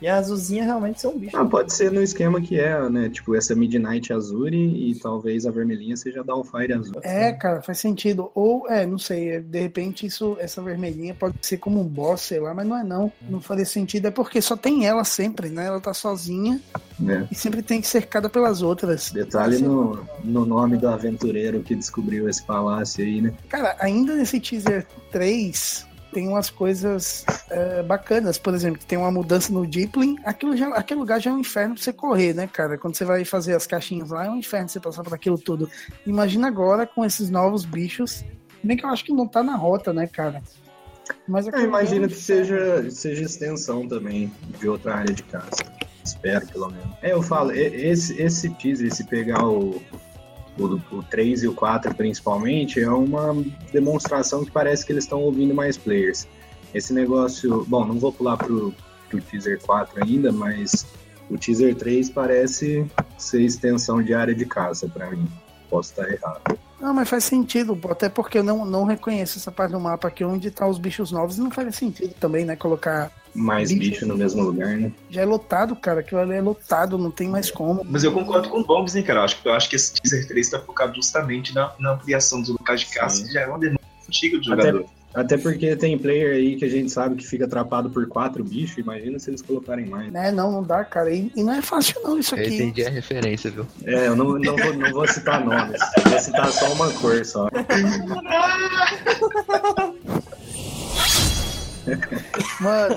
E 0.00 0.08
a 0.08 0.16
azulzinha 0.16 0.64
realmente 0.64 1.00
são 1.00 1.18
bichos. 1.18 1.38
Ah, 1.38 1.44
pode 1.44 1.72
ser 1.72 1.92
no 1.92 2.02
esquema 2.02 2.40
que 2.40 2.58
é, 2.58 2.88
né? 2.88 3.08
Tipo, 3.08 3.34
essa 3.34 3.54
Midnight 3.54 4.12
Azure 4.12 4.56
e 4.56 4.94
talvez 4.94 5.44
a 5.44 5.50
vermelhinha 5.50 5.96
seja 5.96 6.24
Downfire 6.24 6.72
Azul. 6.72 6.94
É, 7.02 7.32
cara, 7.32 7.60
faz 7.60 7.78
sentido. 7.78 8.30
Ou, 8.34 8.68
é, 8.68 8.86
não 8.86 8.98
sei, 8.98 9.40
de 9.40 9.60
repente 9.60 10.06
isso, 10.06 10.36
essa 10.40 10.62
vermelhinha 10.62 11.14
pode 11.14 11.36
ser 11.42 11.58
como 11.58 11.80
um 11.80 11.84
boss, 11.84 12.22
sei 12.22 12.40
lá, 12.40 12.54
mas 12.54 12.66
não 12.66 12.78
é 12.78 12.84
não. 12.84 13.12
Não 13.28 13.40
faria 13.40 13.66
sentido, 13.66 14.06
é 14.06 14.10
porque 14.10 14.40
só 14.40 14.56
tem 14.56 14.86
ela 14.86 15.04
sempre, 15.04 15.48
né? 15.50 15.66
Ela 15.66 15.80
tá 15.80 15.92
sozinha 15.92 16.60
é. 17.06 17.26
e 17.30 17.34
sempre 17.34 17.62
tem 17.62 17.80
que 17.80 17.86
ser 17.86 17.98
cercada 17.98 18.28
pelas 18.28 18.62
outras. 18.62 19.10
Detalhe 19.10 19.58
no, 19.58 20.06
no 20.22 20.46
nome 20.46 20.76
do 20.76 20.88
aventureiro 20.88 21.60
que 21.60 21.74
descobriu 21.74 22.28
esse 22.28 22.42
palácio 22.42 23.04
aí, 23.04 23.20
né? 23.20 23.32
Cara, 23.48 23.76
ainda 23.80 24.14
nesse 24.14 24.38
teaser 24.38 24.86
3, 25.10 25.87
tem 26.12 26.28
umas 26.28 26.50
coisas 26.50 27.24
é, 27.50 27.82
bacanas. 27.82 28.38
Por 28.38 28.54
exemplo, 28.54 28.80
tem 28.86 28.98
uma 28.98 29.10
mudança 29.10 29.52
no 29.52 29.66
Deepling. 29.66 30.16
Aquilo 30.24 30.56
já, 30.56 30.68
aquele 30.68 31.00
lugar 31.00 31.20
já 31.20 31.30
é 31.30 31.34
um 31.34 31.38
inferno 31.38 31.74
pra 31.74 31.82
você 31.82 31.92
correr, 31.92 32.34
né, 32.34 32.46
cara? 32.46 32.78
Quando 32.78 32.94
você 32.94 33.04
vai 33.04 33.24
fazer 33.24 33.54
as 33.54 33.66
caixinhas 33.66 34.10
lá, 34.10 34.26
é 34.26 34.30
um 34.30 34.36
inferno 34.36 34.68
você 34.68 34.80
passar 34.80 35.02
por 35.02 35.14
aquilo 35.14 35.38
tudo. 35.38 35.70
Imagina 36.06 36.48
agora 36.48 36.86
com 36.86 37.04
esses 37.04 37.30
novos 37.30 37.64
bichos. 37.64 38.24
Bem 38.62 38.76
que 38.76 38.84
eu 38.84 38.90
acho 38.90 39.04
que 39.04 39.12
não 39.12 39.26
tá 39.26 39.42
na 39.42 39.56
rota, 39.56 39.92
né, 39.92 40.06
cara? 40.06 40.42
Mas 41.26 41.46
eu 41.46 41.60
imagino 41.60 42.08
que 42.08 42.14
seja, 42.14 42.90
seja 42.90 43.22
extensão 43.22 43.86
também 43.86 44.32
de 44.58 44.68
outra 44.68 44.96
área 44.96 45.14
de 45.14 45.22
caça. 45.22 45.64
Espero, 46.04 46.46
pelo 46.46 46.70
menos. 46.70 46.96
É, 47.02 47.12
eu 47.12 47.22
falo, 47.22 47.52
esse, 47.52 48.20
esse 48.20 48.48
teaser, 48.50 48.92
se 48.94 49.04
pegar 49.04 49.46
o, 49.46 49.80
o, 50.58 50.80
o 50.90 51.02
3 51.02 51.44
e 51.44 51.48
o 51.48 51.54
4 51.54 51.94
principalmente, 51.94 52.80
é 52.80 52.90
uma 52.90 53.34
demonstração 53.72 54.44
que 54.44 54.50
parece 54.50 54.84
que 54.84 54.92
eles 54.92 55.04
estão 55.04 55.20
ouvindo 55.20 55.54
mais 55.54 55.76
players. 55.76 56.26
Esse 56.74 56.92
negócio. 56.92 57.64
Bom, 57.66 57.86
não 57.86 57.98
vou 57.98 58.12
pular 58.12 58.36
pro, 58.36 58.74
pro 59.08 59.20
teaser 59.20 59.60
4 59.60 60.04
ainda, 60.04 60.30
mas 60.30 60.86
o 61.30 61.36
teaser 61.36 61.74
3 61.74 62.10
parece 62.10 62.86
ser 63.16 63.42
extensão 63.42 64.02
de 64.02 64.14
área 64.14 64.34
de 64.34 64.44
caça 64.44 64.88
pra 64.88 65.10
mim. 65.10 65.26
Posso 65.70 65.90
estar 65.90 66.10
errado. 66.10 66.58
Não, 66.80 66.94
mas 66.94 67.08
faz 67.08 67.24
sentido, 67.24 67.78
até 67.90 68.08
porque 68.08 68.38
eu 68.38 68.44
não, 68.44 68.64
não 68.64 68.84
reconheço 68.84 69.38
essa 69.38 69.50
parte 69.50 69.72
do 69.72 69.80
mapa 69.80 70.08
aqui 70.08 70.24
onde 70.24 70.50
tá 70.50 70.66
os 70.66 70.78
bichos 70.78 71.10
novos. 71.10 71.36
Não 71.36 71.50
faz 71.50 71.74
sentido 71.74 72.14
também, 72.20 72.44
né? 72.44 72.56
Colocar. 72.56 73.10
Mais 73.34 73.70
Bicho. 73.72 73.90
bicho 73.90 74.06
no 74.06 74.16
mesmo 74.16 74.42
lugar, 74.42 74.76
né? 74.76 74.92
Já 75.10 75.22
é 75.22 75.24
lotado, 75.24 75.74
cara. 75.76 76.00
Aquilo 76.00 76.20
ali 76.20 76.34
é 76.34 76.40
lotado, 76.40 76.96
não 76.98 77.10
tem 77.10 77.28
mais 77.28 77.50
como. 77.50 77.84
Mas 77.88 78.04
eu 78.04 78.12
concordo 78.12 78.48
com 78.48 78.60
o 78.60 78.64
Bombs, 78.64 78.94
hein, 78.96 79.02
cara. 79.02 79.20
Eu 79.20 79.24
acho, 79.24 79.36
eu 79.44 79.52
acho 79.52 79.68
que 79.68 79.76
esse 79.76 79.92
teaser 79.94 80.26
3 80.26 80.50
tá 80.50 80.58
focado 80.60 80.94
justamente 80.94 81.54
na, 81.54 81.72
na 81.78 81.92
ampliação 81.92 82.40
dos 82.40 82.50
locais 82.50 82.80
de 82.80 82.86
caça, 82.86 83.24
que 83.26 83.32
já 83.32 83.42
é 83.42 83.46
uma 83.46 83.58
demanda 83.58 83.80
antiga 84.06 84.38
do 84.38 84.52
Até- 84.52 84.62
jogador. 84.68 84.86
Até 85.14 85.38
porque 85.38 85.74
tem 85.74 85.98
player 85.98 86.34
aí 86.36 86.56
que 86.56 86.64
a 86.66 86.68
gente 86.68 86.92
sabe 86.92 87.16
que 87.16 87.26
fica 87.26 87.46
atrapado 87.46 87.88
por 87.88 88.06
quatro 88.06 88.44
bichos. 88.44 88.76
Imagina 88.76 89.18
se 89.18 89.30
eles 89.30 89.40
colocarem 89.40 89.86
mais. 89.86 90.12
Né? 90.12 90.30
Não, 90.30 90.52
não 90.52 90.62
dá, 90.62 90.84
cara. 90.84 91.10
E, 91.10 91.32
e 91.34 91.42
não 91.42 91.54
é 91.54 91.62
fácil, 91.62 91.98
não, 92.04 92.18
isso 92.18 92.34
Eu 92.36 92.44
aqui. 92.44 92.54
entendi 92.54 92.84
a 92.84 92.90
referência, 92.90 93.50
viu? 93.50 93.66
É, 93.84 94.06
eu 94.08 94.14
não, 94.14 94.38
não, 94.38 94.54
vou, 94.56 94.74
não 94.74 94.92
vou 94.92 95.08
citar 95.08 95.42
nomes. 95.44 95.80
Vou 96.08 96.18
citar 96.20 96.52
só 96.52 96.70
uma 96.74 96.92
cor 96.92 97.24
só. 97.24 97.48
Mano, 102.60 102.94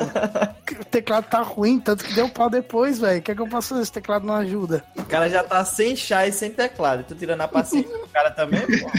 o 0.79 0.85
teclado 0.85 1.25
tá 1.25 1.41
ruim, 1.41 1.79
tanto 1.79 2.03
que 2.03 2.13
deu 2.13 2.29
pau 2.29 2.49
depois, 2.49 2.99
velho. 2.99 3.19
O 3.19 3.21
que 3.21 3.31
é 3.31 3.35
que 3.35 3.41
eu 3.41 3.47
posso 3.47 3.69
fazer? 3.69 3.81
Esse 3.81 3.91
teclado 3.91 4.25
não 4.25 4.35
ajuda. 4.35 4.83
O 4.95 5.03
cara 5.03 5.29
já 5.29 5.43
tá 5.43 5.63
sem 5.65 5.95
chá 5.95 6.27
e 6.27 6.31
sem 6.31 6.51
teclado. 6.51 7.03
Tô 7.03 7.15
tirando 7.15 7.41
a 7.41 7.47
paciência 7.47 7.97
do 7.97 8.07
cara 8.07 8.31
também, 8.31 8.61
pô. 8.61 8.91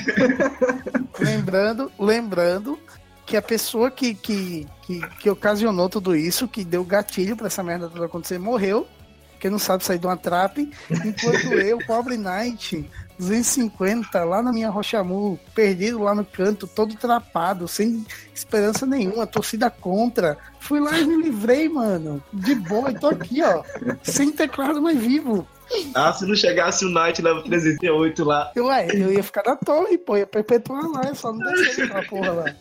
Lembrando, 1.19 1.93
lembrando 1.99 2.79
que 3.27 3.37
a 3.37 3.43
pessoa 3.43 3.91
que, 3.91 4.15
que, 4.15 4.67
que, 4.83 5.01
que 5.19 5.31
ocasionou 5.31 5.89
tudo 5.89 6.15
isso, 6.17 6.49
que 6.49 6.65
deu 6.65 6.85
gatilho 6.85 7.37
pra 7.37 7.47
essa 7.47 7.63
merda 7.63 7.89
toda 7.89 8.07
acontecer, 8.07 8.39
morreu. 8.39 8.87
Porque 9.33 9.51
não 9.51 9.59
sabe 9.59 9.85
sair 9.85 9.99
de 9.99 10.07
uma 10.07 10.17
trap. 10.17 10.71
Enquanto 11.05 11.53
eu, 11.55 11.79
pobre 11.85 12.17
Knight, 12.17 12.89
250, 13.19 14.25
lá 14.25 14.43
na 14.43 14.53
minha 14.53 14.71
Rochamu, 14.71 15.39
perdido 15.55 16.03
lá 16.03 16.15
no 16.15 16.25
canto, 16.25 16.67
todo 16.67 16.95
trapado, 16.95 17.69
sem 17.69 18.05
esperança 18.35 18.87
nenhuma, 18.87 19.27
torcida 19.27 19.71
contra. 19.71 20.37
Fui 20.61 20.81
lá 20.81 20.99
e 20.99 21.05
me 21.05 21.23
livrei, 21.23 21.69
mano. 21.69 22.23
De 22.33 22.55
boa, 22.55 22.91
e 22.91 22.99
tô 22.99 23.09
aqui, 23.09 23.43
ó. 23.43 23.63
Sem 24.03 24.31
teclado, 24.31 24.81
mas 24.81 24.99
vivo. 24.99 25.47
Ah, 25.95 26.13
se 26.13 26.27
não 26.27 26.35
chegasse 26.35 26.85
o 26.85 26.91
Knight 26.91 27.23
level 27.23 27.43
308 27.45 28.25
lá. 28.25 28.53
Eu, 28.55 28.67
ué, 28.67 28.89
eu 28.93 29.13
ia 29.13 29.23
ficar 29.23 29.43
na 29.47 29.57
torre, 29.57 29.97
pô, 29.97 30.17
ia 30.17 30.27
perpetuar 30.27 30.87
lá, 30.89 31.03
eu 31.05 31.15
só 31.15 31.33
não 31.33 31.53
descer 31.53 31.85
aquela 31.85 32.05
porra 32.05 32.33
lá. 32.33 32.55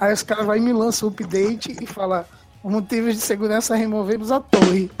Aí 0.00 0.12
os 0.12 0.22
caras 0.22 0.46
vão 0.46 0.56
e 0.56 0.60
me 0.60 0.72
lançam 0.72 1.08
o 1.08 1.12
update 1.12 1.76
e 1.80 1.86
falam, 1.86 2.24
por 2.62 2.70
motivos 2.70 3.14
de 3.14 3.20
segurança 3.20 3.74
removemos 3.74 4.30
a 4.30 4.40
torre. 4.40 4.90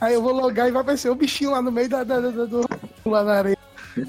Aí 0.00 0.14
eu 0.14 0.22
vou 0.22 0.32
logar 0.32 0.68
e 0.68 0.72
vai 0.72 0.82
aparecer 0.82 1.10
o 1.10 1.14
bichinho 1.14 1.50
lá 1.52 1.60
no 1.62 1.70
meio 1.72 1.88
da, 1.88 2.04
da, 2.04 2.20
da- 2.20 2.44
do, 2.44 2.68
lá 3.04 3.24
na 3.24 3.32
areia. 3.34 3.58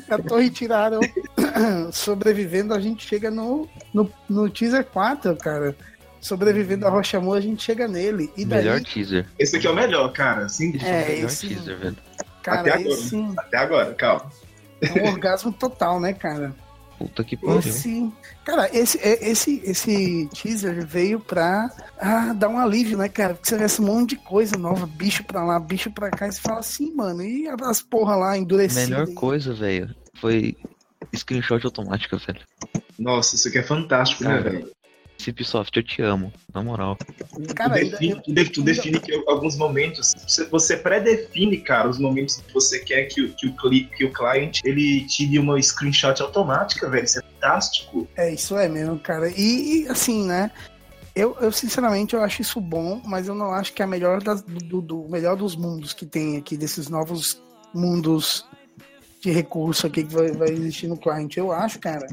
A 0.09 0.17
torre 0.17 0.49
tiraram. 0.49 0.99
Sobrevivendo, 1.91 2.73
a 2.73 2.79
gente 2.79 3.07
chega 3.07 3.31
no, 3.31 3.67
no, 3.93 4.11
no 4.29 4.49
teaser 4.49 4.85
4, 4.85 5.35
cara. 5.37 5.75
Sobrevivendo 6.21 6.85
a 6.85 6.89
Rocha 6.89 7.17
a 7.19 7.39
gente 7.41 7.63
chega 7.63 7.87
nele. 7.87 8.31
E 8.35 8.43
daí, 8.45 8.63
Melhor 8.63 8.81
teaser. 8.81 9.25
Esse 9.37 9.55
aqui 9.57 9.67
é 9.67 9.69
o 9.71 9.75
melhor, 9.75 10.11
cara. 10.11 10.45
Esse 10.45 10.77
É, 10.83 10.89
é, 10.89 11.03
o 11.05 11.07
melhor 11.09 11.27
esse- 11.27 11.47
teaser, 11.47 11.77
velho. 11.77 11.97
cara, 12.43 12.59
até 12.61 12.73
agora. 12.73 12.89
esse 12.89 13.33
até 13.37 13.57
agora, 13.57 13.93
calma. 13.95 14.31
é 14.81 15.01
um 15.03 15.07
orgasmo 15.11 15.51
total, 15.53 15.99
né, 15.99 16.13
cara? 16.13 16.53
Puta 16.99 17.23
que 17.23 17.37
pariu. 17.37 17.59
Esse, 17.59 18.11
cara, 18.43 18.69
esse, 18.77 18.99
é- 18.99 19.29
esse, 19.29 19.61
esse 19.63 20.29
teaser 20.33 20.85
veio 20.85 21.17
pra 21.17 21.71
ah, 21.97 22.33
dar 22.33 22.49
um 22.49 22.59
alívio, 22.59 22.97
né, 22.97 23.07
cara? 23.07 23.35
Porque 23.35 23.47
você 23.47 23.57
vê 23.57 23.63
esse 23.63 23.81
monte 23.81 24.09
de 24.09 24.15
coisa 24.17 24.57
nova, 24.57 24.85
bicho 24.85 25.23
pra 25.23 25.45
lá, 25.45 25.57
bicho 25.57 25.89
pra 25.91 26.11
cá, 26.11 26.27
e 26.27 26.33
você 26.33 26.41
fala 26.41 26.59
assim, 26.59 26.93
mano, 26.93 27.23
e 27.23 27.47
as 27.47 27.81
porra 27.81 28.17
lá 28.17 28.37
endurecidas? 28.37 28.89
Melhor 28.89 29.07
coisa, 29.13 29.53
velho, 29.53 29.95
foi 30.19 30.57
screenshot 31.15 31.65
automática, 31.65 32.17
velho. 32.17 32.41
Nossa, 32.99 33.35
isso 33.35 33.47
aqui 33.47 33.59
é 33.59 33.63
fantástico, 33.63 34.25
né, 34.25 34.37
Cara, 34.37 34.49
velho? 34.49 34.71
Cipsoft, 35.19 35.75
eu 35.75 35.83
te 35.83 36.01
amo, 36.01 36.31
na 36.53 36.63
moral. 36.63 36.97
Cara, 37.55 37.79
tu 37.79 37.89
define, 37.89 38.21
tu 38.21 38.33
de- 38.33 38.49
tu 38.49 38.61
define 38.63 38.99
que 38.99 39.13
alguns 39.27 39.57
momentos, 39.57 40.13
você- 40.49 40.77
pré-define, 40.77 41.57
cara, 41.57 41.89
os 41.89 41.99
momentos 41.99 42.37
que 42.37 42.53
você 42.53 42.79
quer 42.79 43.05
que, 43.05 43.21
o- 43.21 43.33
que, 43.33 43.47
o, 43.47 43.53
que 43.89 44.05
o 44.05 44.13
client 44.13 44.59
ele 44.63 45.05
tire 45.07 45.37
uma 45.37 45.61
screenshot 45.61 46.21
automática, 46.21 46.89
velho. 46.89 47.03
Isso 47.03 47.19
é 47.19 47.21
fantástico. 47.21 48.07
É, 48.15 48.33
isso 48.33 48.57
é 48.57 48.69
mesmo, 48.69 48.97
cara. 48.99 49.29
E, 49.29 49.83
e, 49.83 49.87
assim, 49.89 50.25
né? 50.25 50.51
Eu, 51.15 51.35
eu, 51.41 51.51
sinceramente, 51.51 52.13
eu 52.15 52.23
acho 52.23 52.41
isso 52.41 52.61
bom, 52.61 53.01
mas 53.03 53.27
eu 53.27 53.35
não 53.35 53.51
acho 53.51 53.73
que 53.73 53.81
é 53.81 53.85
a 53.85 53.87
melhor 53.87 54.23
das, 54.23 54.41
do, 54.41 54.79
do- 54.81 55.01
o 55.03 55.11
melhor 55.11 55.35
dos 55.35 55.55
mundos 55.55 55.91
que 55.91 56.05
tem 56.05 56.37
aqui, 56.37 56.55
desses 56.55 56.87
novos 56.87 57.41
mundos 57.73 58.45
de 59.19 59.31
recurso 59.31 59.87
aqui 59.87 60.03
que 60.03 60.13
vai, 60.13 60.31
vai 60.31 60.49
existir 60.49 60.87
no 60.87 60.97
client. 60.97 61.35
Eu 61.35 61.51
acho, 61.51 61.79
cara, 61.79 62.07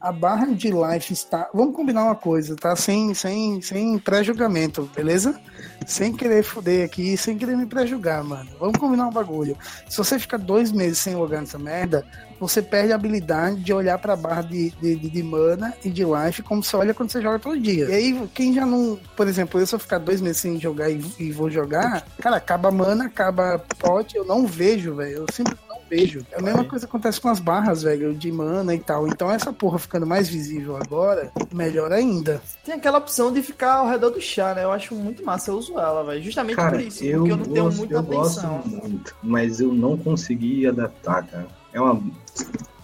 a 0.00 0.10
barra 0.10 0.46
de 0.46 0.70
life 0.70 1.12
está. 1.12 1.48
Vamos 1.52 1.74
combinar 1.74 2.04
uma 2.04 2.14
coisa, 2.14 2.56
tá? 2.56 2.74
Sem, 2.74 3.12
sem, 3.14 3.60
sem 3.60 3.98
pré-julgamento, 3.98 4.90
beleza? 4.94 5.38
Sem 5.86 6.14
querer 6.14 6.42
foder 6.42 6.84
aqui, 6.84 7.16
sem 7.16 7.36
querer 7.36 7.56
me 7.56 7.66
pré-julgar, 7.66 8.24
mano. 8.24 8.50
Vamos 8.58 8.78
combinar 8.78 9.06
um 9.06 9.12
bagulho. 9.12 9.56
Se 9.88 9.98
você 9.98 10.18
ficar 10.18 10.38
dois 10.38 10.72
meses 10.72 10.98
sem 10.98 11.14
logar 11.14 11.40
nessa 11.40 11.58
merda, 11.58 12.04
você 12.40 12.60
perde 12.60 12.92
a 12.92 12.96
habilidade 12.96 13.62
de 13.62 13.72
olhar 13.72 13.98
pra 13.98 14.16
barra 14.16 14.42
de, 14.42 14.70
de, 14.70 14.96
de, 14.96 15.10
de 15.10 15.22
mana 15.22 15.74
e 15.84 15.90
de 15.90 16.04
life 16.04 16.42
como 16.42 16.62
você 16.62 16.76
olha 16.76 16.94
quando 16.94 17.10
você 17.10 17.22
joga 17.22 17.38
todo 17.38 17.58
dia. 17.58 17.86
E 17.86 17.94
aí, 17.94 18.28
quem 18.34 18.52
já 18.54 18.66
não. 18.66 18.98
Por 19.16 19.28
exemplo, 19.28 19.60
eu 19.60 19.66
se 19.66 19.74
eu 19.74 19.78
ficar 19.78 19.98
dois 19.98 20.20
meses 20.20 20.38
sem 20.38 20.58
jogar 20.58 20.90
e, 20.90 21.00
e 21.18 21.32
vou 21.32 21.50
jogar, 21.50 22.06
cara, 22.20 22.36
acaba 22.36 22.70
mana, 22.70 23.06
acaba 23.06 23.62
pote, 23.78 24.16
eu 24.16 24.24
não 24.24 24.46
vejo, 24.46 24.94
velho. 24.94 25.18
Eu 25.18 25.26
simplesmente 25.32 25.65
vejo. 25.88 26.24
É 26.30 26.38
a 26.38 26.42
mesma 26.42 26.64
coisa 26.64 26.86
que 26.86 26.90
acontece 26.90 27.20
com 27.20 27.28
as 27.28 27.40
barras, 27.40 27.82
velho, 27.82 28.14
de 28.14 28.30
mana 28.30 28.74
e 28.74 28.80
tal. 28.80 29.06
Então, 29.06 29.30
essa 29.30 29.52
porra 29.52 29.78
ficando 29.78 30.06
mais 30.06 30.28
visível 30.28 30.76
agora, 30.76 31.30
melhor 31.52 31.92
ainda. 31.92 32.40
Tem 32.64 32.74
aquela 32.74 32.98
opção 32.98 33.32
de 33.32 33.42
ficar 33.42 33.74
ao 33.76 33.88
redor 33.88 34.10
do 34.10 34.20
chá, 34.20 34.54
né? 34.54 34.64
Eu 34.64 34.72
acho 34.72 34.94
muito 34.94 35.24
massa, 35.24 35.50
eu 35.50 35.56
uso 35.56 35.78
ela, 35.78 36.04
velho. 36.04 36.22
Justamente 36.22 36.56
Cara, 36.56 36.72
por 36.72 36.80
isso, 36.80 37.04
eu, 37.04 37.18
porque 37.18 37.32
eu 37.32 37.36
não 37.36 37.44
tenho 37.44 37.64
gosto, 37.64 37.78
muita 37.78 37.94
eu 37.94 38.02
gosto 38.02 38.38
atenção. 38.40 38.62
muito, 38.66 39.16
mas 39.22 39.60
eu 39.60 39.72
não 39.72 39.96
consegui 39.96 40.66
adaptar, 40.66 41.26
cara. 41.26 41.46
É 41.72 41.80
uma 41.80 42.00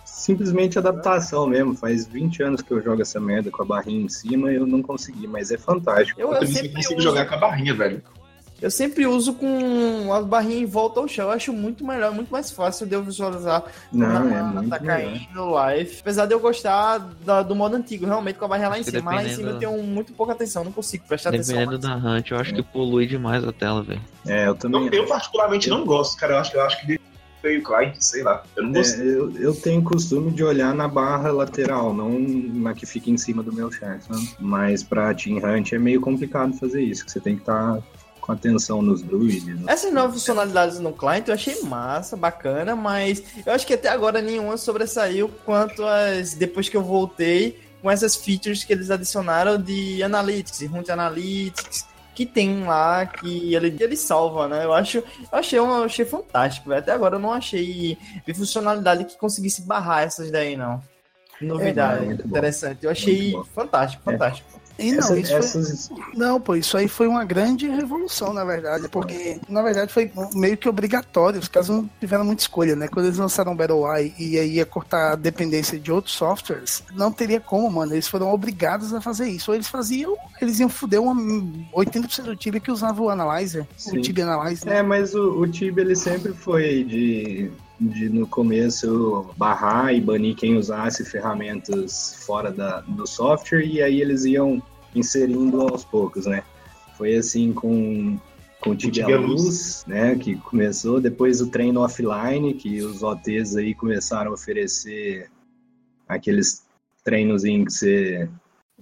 simplesmente 0.05 0.79
adaptação 0.79 1.47
mesmo. 1.47 1.75
Faz 1.75 2.07
20 2.07 2.43
anos 2.43 2.63
que 2.63 2.71
eu 2.71 2.81
jogo 2.83 3.03
essa 3.03 3.19
merda 3.21 3.51
com 3.51 3.63
a 3.63 3.65
barrinha 3.65 4.05
em 4.05 4.09
cima 4.09 4.53
e 4.53 4.57
eu 4.57 4.67
não 4.67 4.83
consegui, 4.83 5.27
mas 5.27 5.51
é 5.51 5.59
fantástico. 5.59 6.21
Eu, 6.21 6.33
Eu, 6.33 6.41
eu 6.41 6.47
sempre 6.47 6.71
consigo 6.71 7.01
uso, 7.01 7.09
jogar 7.09 7.27
com 7.27 7.35
a 7.35 7.39
barrinha, 7.39 7.75
velho. 7.75 8.03
Eu 8.63 8.71
sempre 8.71 9.07
uso 9.07 9.35
com 9.35 10.13
as 10.15 10.25
barrinhas 10.25 10.63
em 10.63 10.67
volta 10.67 11.01
ao 11.01 11.09
chão. 11.09 11.27
Eu 11.27 11.33
acho 11.33 11.53
muito 11.53 11.85
melhor, 11.87 12.13
muito 12.15 12.31
mais 12.31 12.51
fácil 12.51 12.87
de 12.87 12.95
eu 12.95 13.03
visualizar 13.03 13.65
Não, 13.93 14.07
quando 14.07 14.17
a 14.17 14.37
é 14.39 14.43
mana 14.43 14.63
muito 14.63 14.71
tá 14.71 14.79
melhor. 14.81 14.97
caindo 14.97 15.51
live. 15.51 15.97
Apesar 16.01 16.27
de 16.27 16.33
eu 16.35 16.41
gostar 16.41 16.99
da- 17.25 17.43
do 17.43 17.55
modo 17.55 17.75
antigo, 17.77 18.07
realmente, 18.07 18.39
com 18.39 18.45
a 18.45 18.49
barrinha 18.49 18.69
lá 18.69 18.79
em 18.79 18.83
cima. 18.85 19.03
Mas 19.03 19.15
lá 19.17 19.23
em 19.25 19.35
cima 19.35 19.49
eu 19.51 19.55
dependendo- 19.55 19.77
tenho 19.77 19.87
muito 19.87 20.13
pouca 20.13 20.33
atenção, 20.33 20.65
não 20.65 20.73
consigo 20.73 21.05
prestar 21.07 21.31
atenção. 21.31 21.57
Dependendo 21.57 21.79
da 21.79 21.97
hunt, 21.97 22.31
eu 22.31 22.39
acho 22.39 22.55
que 22.55 22.63
polui 22.63 23.07
demais 23.07 23.43
a 23.47 23.53
tela, 23.53 23.83
velho. 23.83 24.01
É, 24.27 24.47
eu 24.47 24.55
também. 24.55 24.87
Eu, 24.87 24.93
eu 24.93 25.07
particularmente 25.07 25.69
não 25.69 25.85
gosto, 25.85 26.17
cara. 26.19 26.35
Eu 26.35 26.39
acho, 26.39 26.57
eu 26.57 26.63
acho 26.63 26.81
que 26.87 27.01
veio 27.43 27.61
o 27.61 27.65
client, 27.65 27.97
sei 27.99 28.23
lá. 28.23 28.45
Eu 28.57 28.63
não 28.63 28.81
É, 28.81 28.85
eu, 29.01 29.33
eu 29.39 29.53
tenho 29.55 29.83
costume 29.83 30.31
de 30.31 30.45
olhar 30.45 30.73
na 30.73 30.87
barra 30.87 31.33
lateral, 31.33 31.93
não 31.93 32.17
na 32.21 32.73
que 32.73 32.87
fica 32.87 33.11
em 33.11 33.17
cima 33.19 33.43
do 33.43 33.53
meu 33.53 33.71
char, 33.73 34.01
sabe? 34.01 34.29
Mas 34.39 34.85
pra 34.85 35.13
Team 35.13 35.39
Hunt 35.39 35.73
é 35.73 35.79
meio 35.79 36.01
complicado 36.01 36.53
fazer 36.55 36.81
isso, 36.83 37.05
que 37.05 37.11
você 37.11 37.19
tem 37.19 37.35
que 37.35 37.43
estar 37.43 37.81
com 38.23 38.33
atenção 38.33 38.81
nos 38.81 39.03
druids. 39.03 39.45
Essas 39.67 39.93
novas 39.93 40.15
funcionalidades 40.15 40.79
no 40.79 40.93
client 40.93 41.27
eu 41.29 41.35
achei 41.35 41.61
massa, 41.63 42.17
bacana, 42.17 42.75
mas 42.75 43.23
eu 43.45 43.53
acho 43.53 43.67
que 43.67 43.75
até 43.75 43.89
agora 43.89 44.23
nenhuma 44.23 44.57
sobressaiu 44.57 45.29
quanto 45.45 45.85
as 45.85 46.33
depois 46.33 46.69
que 46.69 46.77
eu 46.77 46.83
voltei 46.83 47.61
com 47.83 47.91
essas 47.91 48.15
features 48.15 48.63
que 48.63 48.73
eles 48.73 48.91
adicionaram 48.93 49.61
de 49.61 50.03
Analytics, 50.05 50.63
Hunt 50.63 50.89
Analytics, 50.89 51.85
que 52.15 52.25
tem 52.25 52.63
lá 52.65 53.05
que 53.07 53.55
ele, 53.55 53.77
ele 53.81 53.97
salva, 53.97 54.47
né? 54.47 54.65
Eu 54.65 54.73
acho, 54.73 54.99
eu 54.99 55.05
achei, 55.33 55.59
um, 55.59 55.77
eu 55.79 55.85
achei 55.85 56.05
fantástico, 56.05 56.69
velho. 56.69 56.81
Até 56.81 56.93
agora 56.93 57.17
eu 57.17 57.21
não 57.21 57.33
achei 57.33 57.99
vi 58.25 58.35
funcionalidade 58.35 59.05
que 59.05 59.19
conseguisse 59.19 59.63
barrar 59.63 60.05
essas 60.05 60.31
daí, 60.31 60.57
não. 60.57 60.81
Novidade, 61.41 62.05
É, 62.05 62.15
bom. 62.15 62.29
interessante. 62.29 62.85
Eu 62.85 62.91
achei 62.91 63.33
bom. 63.33 63.43
fantástico, 63.45 64.03
É. 64.07 64.13
E 64.79 64.93
não, 64.93 64.99
Essa- 64.99 65.19
isso 65.19 65.31
foi- 65.31 65.39
essas- 65.39 65.91
Não, 66.15 66.41
pô, 66.41 66.57
isso 66.57 66.77
aí 66.77 66.89
foi 66.89 67.07
uma 67.07 67.25
grande 67.25 67.69
revolução, 67.69 68.33
na 68.33 68.45
verdade, 68.45 68.89
porque, 68.89 69.39
na 69.49 69.63
verdade, 69.63 69.93
foi 69.93 70.11
meio 70.35 70.57
que 70.57 70.69
obrigatório, 70.69 71.39
os 71.39 71.49
caras 71.49 71.69
não 71.69 71.89
tiveram 72.01 72.25
muita 72.25 72.43
escolha, 72.43 72.75
né? 72.75 72.89
Quando 72.89 73.07
eles 73.07 73.19
lançaram 73.19 73.53
o 73.53 73.55
Battle 73.55 73.85
Eye 73.95 74.15
e 74.19 74.39
aí 74.39 74.55
ia 74.55 74.67
cortar 74.67 75.13
a 75.13 75.15
dependência 75.17 75.79
de 75.79 75.93
outros 75.93 76.15
softwares, 76.15 76.83
não 76.95 77.13
teria 77.13 77.41
como, 77.41 77.71
mano, 77.71 77.93
eles 77.95 78.09
foram 78.09 78.33
obrigados 78.33 78.93
a 78.95 79.01
fazer 79.01 79.29
isso, 79.29 79.51
ou 79.51 79.55
eles 79.55 79.69
faziam, 79.69 80.17
eles 80.41 80.59
iam 80.59 80.69
foder 80.69 81.01
uma, 81.01 81.15
80% 81.75 82.25
do 82.25 82.37
Tibia 82.37 82.61
que 82.61 82.71
usava 82.71 83.03
o 83.03 83.09
Analyzer, 83.11 83.67
Sim. 83.77 83.99
o 83.99 84.03
Tibia 84.03 84.25
Analyzer, 84.25 84.69
né? 84.69 84.79
É, 84.79 84.83
mas 84.83 85.15
o, 85.15 85.39
o 85.41 85.47
Tibia 85.49 85.85
ele 85.85 85.95
sempre 85.97 86.33
foi 86.33 86.85
de, 86.85 87.51
de 87.89 88.09
no 88.09 88.27
começo 88.27 89.31
barrar 89.37 89.93
e 89.93 90.01
banir 90.01 90.37
quem 90.37 90.57
usasse 90.57 91.05
ferramentas 91.05 92.17
fora 92.25 92.51
da, 92.51 92.81
do 92.81 93.07
software 93.07 93.65
e 93.65 93.83
aí 93.83 94.01
eles 94.01 94.25
iam 94.25 94.63
inserindo 94.95 95.63
aos 95.63 95.85
poucos, 95.85 96.27
né? 96.27 96.43
Foi 96.97 97.17
assim 97.17 97.53
com 97.53 98.19
com 98.63 98.71
o 98.71 98.77
Tibia, 98.77 99.03
Tibia 99.03 99.19
Luz, 99.19 99.43
Luz. 99.43 99.85
né, 99.89 100.15
que 100.15 100.37
começou, 100.37 101.01
depois 101.01 101.41
o 101.41 101.49
treino 101.49 101.81
offline, 101.81 102.55
que 102.55 102.81
os 102.81 103.03
OTs 103.03 103.57
aí 103.57 103.75
começaram 103.75 104.31
a 104.31 104.35
oferecer 104.35 105.29
aqueles 106.09 106.65
treinos 107.03 107.45
em 107.45 107.65
que 107.65 107.73
você 107.73 108.31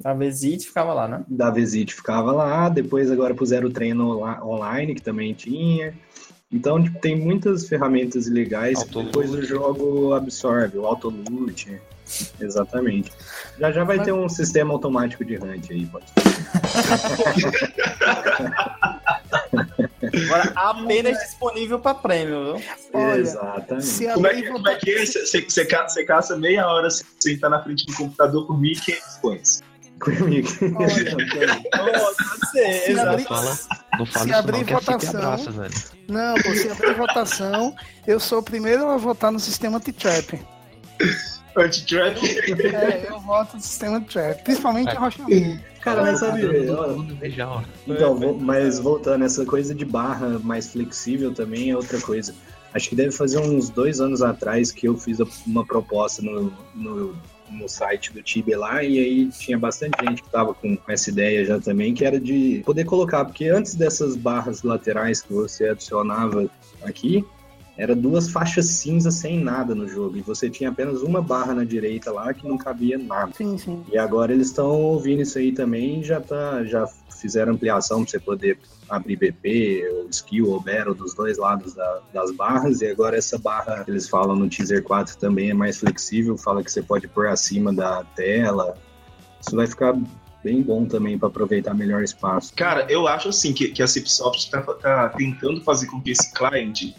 A 0.05 0.13
Visit 0.13 0.67
ficava 0.67 0.93
lá, 0.93 1.09
né? 1.09 1.25
da 1.27 1.51
Visit 1.51 1.95
ficava 1.95 2.31
lá, 2.31 2.69
depois 2.69 3.11
agora 3.11 3.35
puseram 3.35 3.69
o 3.69 3.73
treino 3.73 4.21
online, 4.45 4.95
que 4.95 5.03
também 5.03 5.33
tinha. 5.33 5.95
Então, 6.53 6.83
tipo, 6.83 6.99
tem 6.99 7.15
muitas 7.17 7.69
ferramentas 7.69 8.27
legais 8.29 8.83
que 8.83 9.03
depois 9.05 9.31
o 9.33 9.41
jogo 9.43 10.13
absorve, 10.15 10.79
o 10.79 10.85
autoloot, 10.87 11.81
exatamente. 12.41 13.13
Já 13.59 13.71
já 13.71 13.85
vai 13.85 13.99
Mas- 13.99 14.07
ter 14.07 14.13
um 14.13 14.29
sistema 14.29 14.73
automático 14.75 15.25
de 15.25 15.37
hunt 15.37 15.71
aí, 15.71 15.87
pode 15.87 16.07
Agora, 20.25 20.53
apenas 20.57 21.19
disponível 21.19 21.79
para 21.79 21.95
prêmio, 21.95 22.57
viu? 22.57 22.63
Olha, 22.95 23.21
Exatamente. 23.21 24.05
Como 24.15 24.27
é, 24.27 24.43
como 24.43 24.69
é 24.69 24.75
que 24.75 24.91
é? 24.91 25.07
Você- 25.07 25.27
Você 25.27 25.65
você 25.65 26.05
caça 26.05 26.37
meia 26.37 26.67
hora 26.67 26.91
sem 26.91 27.07
sentar 27.21 27.49
na 27.51 27.63
frente 27.63 27.87
do 27.87 27.95
computador 27.95 28.47
por 28.47 28.59
1.500 28.61 29.21
coins. 29.21 29.63
Comigo. 30.01 30.49
Exato. 32.87 33.09
abrir- 33.11 33.25
Fala, 33.25 33.59
não 33.99 34.07
fala 34.07 34.25
Se 34.25 34.31
isso 34.31 34.39
abrir 34.39 34.53
não, 34.53 34.61
é 34.61 34.65
que 34.65 34.73
votação- 34.75 35.21
abraça, 35.21 35.51
velho. 35.51 35.75
Não, 36.09 36.35
pô, 36.37 36.55
se 36.55 36.69
abrir 36.71 36.95
votação, 36.95 37.75
eu 38.07 38.19
sou 38.21 38.39
o 38.39 38.43
primeiro 38.43 38.89
a 38.89 38.97
votar 38.97 39.31
no 39.31 39.39
sistema 39.39 39.79
T-Trap. 39.81 40.41
Anti-trap. 41.57 42.19
É, 42.75 43.07
eu 43.11 43.21
voto 43.21 43.57
no 43.57 43.63
sistema 43.63 44.01
T-Trap, 44.01 44.43
principalmente 44.45 44.89
a 44.91 44.99
Rocha. 45.01 45.23
Cara, 45.81 46.03
mas 46.03 46.21
sabe, 46.21 46.47
mundo 46.47 47.15
beijão. 47.17 47.65
Então, 47.87 48.15
vou- 48.17 48.39
mas 48.39 48.79
voltando, 48.79 49.25
essa 49.25 49.45
coisa 49.45 49.75
de 49.75 49.85
barra 49.85 50.39
mais 50.43 50.71
flexível 50.73 51.33
também 51.33 51.71
é 51.71 51.77
outra 51.77 52.01
coisa. 52.01 52.35
Acho 52.73 52.89
que 52.89 52.95
deve 52.97 53.11
fazer 53.11 53.39
uns 53.39 53.69
dois 53.69 54.01
anos 54.01 54.23
atrás 54.23 54.71
que 54.71 54.87
eu 54.87 54.97
fiz 54.97 55.19
uma 55.47 55.65
proposta 55.67 56.23
no, 56.23 56.53
no, 56.75 57.17
no 57.51 57.69
site 57.69 58.13
do 58.13 58.23
Tibia 58.23 58.59
lá, 58.59 58.83
e 58.83 58.99
aí 58.99 59.29
tinha 59.29 59.59
bastante 59.59 59.97
gente 60.05 60.23
que 60.23 60.29
estava 60.29 60.55
com 60.55 60.77
essa 60.89 61.11
ideia 61.11 61.45
já 61.45 61.61
também, 61.61 61.95
que 61.95 62.05
era 62.05 62.21
de 62.21 62.63
poder 62.65 62.85
colocar, 62.85 63.25
porque 63.25 63.49
antes 63.49 63.75
dessas 63.75 64.17
barras 64.17 64.63
laterais 64.63 65.23
que 65.23 65.33
você 65.33 65.69
adicionava 65.69 66.49
aqui, 66.83 67.25
era 67.81 67.97
duas 67.97 68.31
faixas 68.31 68.67
cinza 68.67 69.11
sem 69.11 69.43
nada 69.43 69.75
no 69.75 69.89
jogo, 69.89 70.19
e 70.19 70.21
você 70.21 70.51
tinha 70.51 70.69
apenas 70.69 71.01
uma 71.01 71.23
barra 71.23 71.55
na 71.55 71.65
direita 71.65 72.13
lá 72.13 72.35
que 72.35 72.47
não 72.47 72.59
cabia 72.59 72.99
nada. 72.99 73.33
Sim, 73.35 73.57
sim. 73.57 73.83
E 73.91 73.97
agora 73.97 74.35
eles 74.35 74.49
estão 74.49 74.69
ouvindo 74.69 75.23
isso 75.23 75.39
aí 75.39 75.51
também, 75.51 76.05
já 76.05 76.21
tá, 76.21 76.63
já 76.65 76.87
fizeram 77.19 77.55
ampliação 77.55 78.03
para 78.03 78.11
você 78.11 78.19
poder 78.21 78.59
abrir 78.87 79.17
BP, 79.17 79.89
ou 79.95 80.11
skill 80.11 80.51
ou 80.51 80.61
battle 80.61 80.95
dos 80.95 81.15
dois 81.15 81.39
lados 81.39 81.73
da- 81.73 82.01
das 82.13 82.31
barras, 82.33 82.83
e 82.83 82.87
agora 82.87 83.17
essa 83.17 83.39
barra 83.39 83.83
que 83.83 83.91
eles 83.91 84.07
falam 84.07 84.37
no 84.37 84.47
teaser 84.47 84.83
4 84.83 85.17
também 85.17 85.51
é 85.51 85.55
mais 85.55 85.79
flexível, 85.79 86.37
fala 86.37 86.63
que 86.63 86.71
você 86.71 86.83
pode 86.83 87.09
pôr 87.09 87.29
acima 87.29 87.73
da 87.73 88.05
tela. 88.15 88.77
Isso 89.41 89.57
vai 89.57 89.67
ficar 89.67 89.97
bem 90.45 90.63
bom 90.63 90.85
também 90.85 91.19
para 91.19 91.29
aproveitar 91.29 91.75
melhor 91.75 92.03
espaço. 92.03 92.53
Cara, 92.55 92.87
eu 92.91 93.07
acho 93.07 93.29
assim 93.29 93.53
que, 93.53 93.69
que 93.69 93.83
a 93.83 93.87
Cipsoft 93.87 94.51
tá, 94.51 94.61
tá 94.63 95.09
tentando 95.11 95.63
fazer 95.63 95.87
com 95.87 96.01
que 96.01 96.11
esse 96.11 96.33
client 96.33 96.95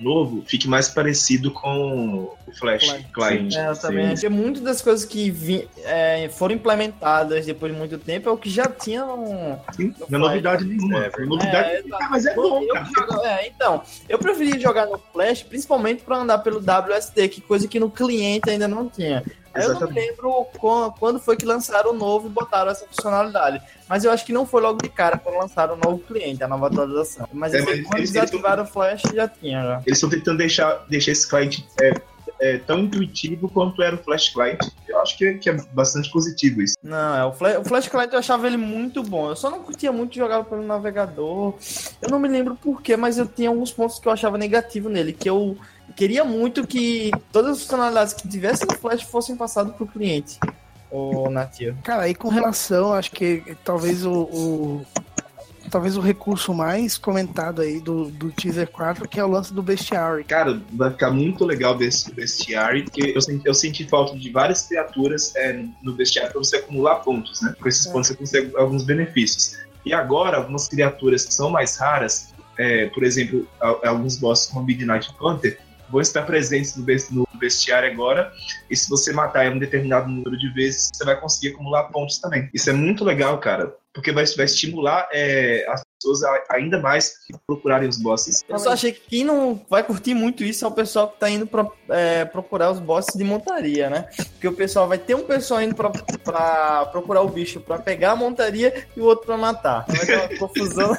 novo 0.00 0.42
fique 0.46 0.66
mais 0.68 0.88
parecido 0.88 1.50
com 1.50 2.28
o 2.46 2.52
Flash 2.58 2.84
Flash. 2.86 3.04
client. 3.12 3.54
É, 3.54 3.68
eu 3.68 3.76
também 3.76 4.14
muitas 4.30 4.62
das 4.62 4.82
coisas 4.82 5.04
que 5.04 5.30
vi- 5.30 5.68
é, 5.84 6.28
foram 6.30 6.54
implementadas 6.54 7.46
depois 7.46 7.72
de 7.72 7.78
muito 7.78 7.98
tempo 7.98 8.28
é 8.28 8.32
o 8.32 8.36
que 8.36 8.50
já 8.50 8.66
tinham. 8.66 9.60
Sim, 9.76 9.94
no 9.98 10.06
Não 10.08 10.18
é 10.18 10.22
novidade 10.30 10.64
nenhuma. 10.64 11.04
É, 11.04 11.10
é 11.16 11.24
novidade 11.24 11.68
É, 11.70 11.82
nenhuma, 11.82 12.08
mas 12.10 12.26
é 12.26 12.34
bom, 12.34 12.62
Eu 12.62 12.74
cara. 12.74 12.86
jogo- 12.86 13.24
é, 13.24 13.46
então, 13.46 13.82
eu 14.08 14.18
preferi 14.18 14.58
jogar 14.60 14.86
no 14.86 14.98
Flash, 15.12 15.42
principalmente 15.42 16.02
para 16.02 16.16
andar 16.16 16.38
pelo 16.38 16.60
WSD, 16.60 17.28
que 17.28 17.40
coisa 17.40 17.68
que 17.68 17.78
no 17.78 17.90
cliente 17.90 18.50
ainda 18.50 18.66
não 18.68 18.88
tinha. 18.88 19.22
Aí 19.54 19.62
Eu 19.64 19.68
não 19.68 19.74
me 19.74 19.82
Exatamente. 19.86 20.08
lembro 20.10 20.46
quan- 20.58 20.90
quando 20.98 21.18
foi 21.20 21.36
que 21.36 21.44
lançaram 21.44 21.90
o 21.90 21.94
novo 21.94 22.26
e 22.26 22.30
botaram 22.30 22.70
essa 22.70 22.86
funcionalidade. 22.86 23.60
Mas 23.88 24.04
eu 24.04 24.10
acho 24.10 24.24
que 24.24 24.32
não 24.32 24.46
foi 24.46 24.62
logo 24.62 24.78
de 24.82 24.88
cara 24.88 25.18
quando 25.18 25.38
lançaram 25.38 25.74
o 25.74 25.76
novo 25.76 25.98
cliente, 25.98 26.42
a 26.42 26.48
nova 26.48 26.68
atualização. 26.68 27.28
Mas 27.32 27.52
É, 27.52 27.58
assim, 27.58 27.66
mas 27.66 27.82
quando 27.86 27.98
eles- 27.98 28.10
desativaram 28.12 28.62
o 28.64 28.66
Flash, 28.66 29.02
já 29.14 29.28
tinha. 29.28 29.62
Já. 29.62 29.82
Eles 29.86 29.98
estão 29.98 30.08
tentando 30.10 30.38
deixar, 30.38 30.84
deixar 30.88 31.12
esse 31.12 31.28
cliente 31.28 31.66
é, 31.80 31.92
é, 32.40 32.58
tão 32.58 32.78
intuitivo 32.80 33.48
quanto 33.48 33.82
era 33.82 33.94
o 33.94 33.98
Flash 33.98 34.30
Client. 34.30 34.58
Eu 34.88 34.98
acho 35.00 35.16
que, 35.16 35.24
é- 35.26 35.34
que 35.34 35.48
é 35.50 35.52
bastante 35.72 36.10
positivo 36.10 36.62
isso. 36.62 36.74
Não, 36.82 37.16
é, 37.16 37.24
o 37.24 37.32
Flash, 37.32 37.58
o 37.58 37.64
Flash 37.64 37.88
Client 37.88 38.12
eu 38.12 38.18
achava 38.18 38.46
ele 38.46 38.56
muito 38.56 39.02
bom. 39.02 39.28
Eu 39.28 39.36
só 39.36 39.50
não 39.50 39.62
curtia 39.62 39.92
muito 39.92 40.14
jogar 40.16 40.42
pelo 40.44 40.62
navegador. 40.62 41.54
Eu 42.00 42.08
não 42.10 42.18
me 42.18 42.28
lembro 42.28 42.56
porquê, 42.56 42.96
mas 42.96 43.18
eu 43.18 43.26
tinha 43.26 43.48
alguns 43.48 43.70
pontos 43.70 43.98
que 43.98 44.08
eu 44.08 44.12
achava 44.12 44.36
negativo 44.38 44.88
nele. 44.88 45.12
Que 45.12 45.28
eu 45.30 45.56
queria 45.96 46.24
muito 46.24 46.66
que 46.66 47.10
todas 47.32 47.52
as 47.52 47.62
funcionalidades 47.62 48.12
que 48.14 48.26
tivessem 48.28 48.66
no 48.70 48.76
Flash 48.78 49.02
fossem 49.02 49.36
passadas 49.36 49.74
pro 49.74 49.86
cliente. 49.86 50.38
O 50.90 51.30
nativo. 51.30 51.78
Cara, 51.82 52.02
aí 52.02 52.14
com 52.14 52.28
relação, 52.28 52.92
acho 52.92 53.10
que 53.12 53.56
talvez 53.64 54.04
o, 54.04 54.12
o- 54.12 54.86
talvez 55.70 55.96
o 55.96 56.00
recurso 56.02 56.52
mais 56.52 56.98
comentado 56.98 57.62
aí 57.62 57.80
do, 57.80 58.10
do 58.10 58.30
Teaser 58.30 58.68
4, 58.68 59.08
que 59.08 59.18
é 59.18 59.24
o 59.24 59.28
lance 59.28 59.54
do 59.54 59.62
Bestiary. 59.62 60.24
Cara, 60.24 60.60
vai 60.70 60.90
ficar 60.90 61.10
muito 61.10 61.46
legal 61.46 61.74
desse 61.74 62.12
bestiário, 62.12 62.84
porque 62.84 63.12
eu 63.16 63.22
senti, 63.22 63.46
eu 63.48 63.54
senti 63.54 63.88
falta 63.88 64.14
de 64.18 64.30
várias 64.30 64.66
criaturas 64.66 65.34
é, 65.34 65.64
no 65.82 65.94
bestiário 65.94 66.32
para 66.32 66.40
você 66.40 66.56
acumular 66.56 66.96
pontos, 66.96 67.40
né? 67.40 67.54
Com 67.58 67.68
esses 67.68 67.86
É. 67.86 67.90
pontos 67.92 68.08
você 68.08 68.14
consegue 68.16 68.52
alguns 68.56 68.84
benefícios. 68.84 69.56
E 69.86 69.94
agora, 69.94 70.36
algumas 70.36 70.68
criaturas 70.68 71.24
que 71.24 71.32
são 71.32 71.48
mais 71.48 71.76
raras, 71.78 72.34
é, 72.58 72.86
por 72.88 73.02
exemplo, 73.02 73.48
a- 73.58 73.88
alguns 73.88 74.18
bosses 74.18 74.50
como 74.50 74.66
Midnight 74.66 75.08
Hunter, 75.18 75.58
vão 75.92 76.00
estar 76.00 76.22
presentes 76.22 76.74
no, 77.10 77.26
bestiário 77.38 77.90
agora, 77.90 78.32
e 78.70 78.76
se 78.76 78.88
você 78.88 79.12
matar 79.12 79.50
um 79.50 79.58
determinado 79.58 80.08
número 80.08 80.38
de 80.38 80.48
vezes, 80.50 80.90
você 80.94 81.04
vai 81.04 81.20
conseguir 81.20 81.54
acumular 81.54 81.84
pontos 81.84 82.18
também. 82.18 82.48
Isso 82.54 82.70
é 82.70 82.72
muito 82.72 83.04
legal, 83.04 83.38
cara, 83.38 83.74
porque 83.92 84.12
vai, 84.12 84.24
vai 84.24 84.46
estimular 84.46 85.08
é, 85.12 85.66
as 85.68 85.82
pessoas 85.96 86.22
a, 86.22 86.44
ainda 86.50 86.80
mais 86.80 87.14
procurarem 87.46 87.88
os 87.88 87.98
bosses. 87.98 88.44
Eu 88.48 88.58
só 88.60 88.70
achei 88.70 88.92
que 88.92 89.00
quem 89.08 89.24
não 89.24 89.60
vai 89.68 89.82
curtir 89.82 90.14
muito 90.14 90.44
isso 90.44 90.64
é 90.64 90.68
o 90.68 90.72
pessoal 90.72 91.08
que 91.08 91.18
tá 91.18 91.28
indo 91.28 91.46
pra, 91.46 91.66
é, 91.88 92.24
procurar 92.24 92.70
os 92.70 92.78
bosses 92.78 93.14
de 93.14 93.24
montaria, 93.24 93.90
né? 93.90 94.08
Porque 94.16 94.46
o 94.48 94.52
pessoal 94.52 94.86
vai 94.86 94.98
ter 94.98 95.16
um 95.16 95.24
pessoal 95.24 95.60
indo 95.60 95.74
pra, 95.74 95.90
pra 95.90 96.86
procurar 96.86 97.22
o 97.22 97.28
bicho 97.28 97.60
pra 97.60 97.78
pegar 97.78 98.12
a 98.12 98.16
montaria 98.16 98.86
e 98.96 99.00
o 99.00 99.04
outro 99.04 99.26
pra 99.26 99.36
matar. 99.36 99.84
Vai 99.88 100.06
ter 100.06 100.16
uma 100.16 100.28
confusão. 100.38 100.96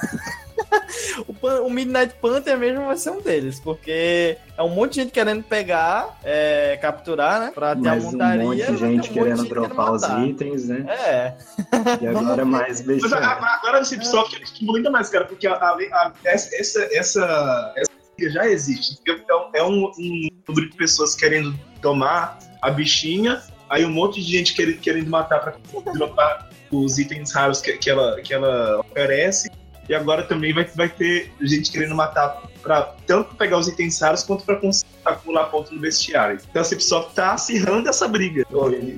o, 1.27 1.33
Pan- 1.33 1.62
o 1.62 1.69
Midnight 1.69 2.13
Panther 2.21 2.57
mesmo 2.57 2.86
vai 2.86 2.97
ser 2.97 3.12
um 3.12 3.21
deles, 3.21 3.59
porque 3.59 4.38
é 4.57 4.62
um 4.63 4.69
monte 4.69 4.93
de 4.95 5.01
gente 5.01 5.12
querendo 5.12 5.43
pegar, 5.43 6.17
é, 6.23 6.77
capturar, 6.81 7.39
né? 7.39 7.51
Pra 7.53 7.75
ter 7.75 7.81
Mais 7.81 8.03
a 8.05 8.07
um 8.07 8.12
montaria. 8.12 8.43
monte 8.43 8.57
vai 8.57 8.65
de 8.67 8.71
um 8.73 8.77
gente 8.77 8.95
monte 8.97 9.07
de 9.07 9.13
querendo 9.13 9.38
gente 9.41 9.49
dropar 9.49 9.91
os 9.93 10.01
matar. 10.01 10.27
itens, 10.27 10.67
né? 10.67 10.86
É, 10.89 11.33
E 12.01 12.07
agora 12.07 12.45
mais 12.45 12.81
Mas 12.81 12.81
a- 12.81 12.83
bestiário. 13.09 13.27
a- 13.45 13.55
agora 13.55 13.81
o 13.81 13.86
Cipsoft 13.86 14.41
estimula 14.41 14.77
ainda 14.79 14.89
mais, 14.91 15.09
cara, 15.09 15.25
porque 15.25 15.47
a- 15.47 15.53
a- 15.55 15.77
a- 15.77 16.13
essa, 16.25 16.55
essa, 16.55 16.89
essa, 16.93 17.73
já 18.19 18.47
existe. 18.47 18.97
Então, 19.07 19.49
é 19.53 19.63
um, 19.63 19.91
um 19.97 20.27
número 20.47 20.69
de 20.69 20.77
pessoas 20.77 21.15
querendo 21.15 21.57
tomar 21.81 22.38
a 22.62 22.69
bichinha, 22.71 23.41
aí 23.69 23.83
um 23.86 23.91
monte 23.91 24.21
de 24.21 24.31
gente 24.38 24.53
querendo, 24.53 24.79
querendo 24.79 25.09
matar 25.09 25.39
para 25.39 25.55
dropar 25.93 26.49
os 26.71 26.97
itens 26.97 27.31
raros 27.33 27.62
que, 27.62 27.73
que, 27.77 27.89
ela, 27.89 28.19
que 28.21 28.33
ela 28.33 28.79
oferece. 28.79 29.49
E 29.89 29.93
agora 29.93 30.23
também 30.23 30.53
vai, 30.53 30.63
vai 30.75 30.89
ter 30.89 31.31
gente 31.41 31.71
querendo 31.71 31.93
matar 31.95 32.41
para 32.61 32.95
tanto 33.05 33.35
pegar 33.35 33.57
os 33.57 33.67
itens 33.67 33.99
raros 33.99 34.23
quanto 34.23 34.45
para 34.45 34.59
acumular 35.03 35.45
ponto 35.45 35.75
no 35.75 35.81
vestiário. 35.81 36.39
Então 36.49 36.61
a 36.61 36.65
Cipsoft 36.65 37.13
tá 37.13 37.33
acirrando 37.33 37.89
essa 37.89 38.07
briga. 38.07 38.45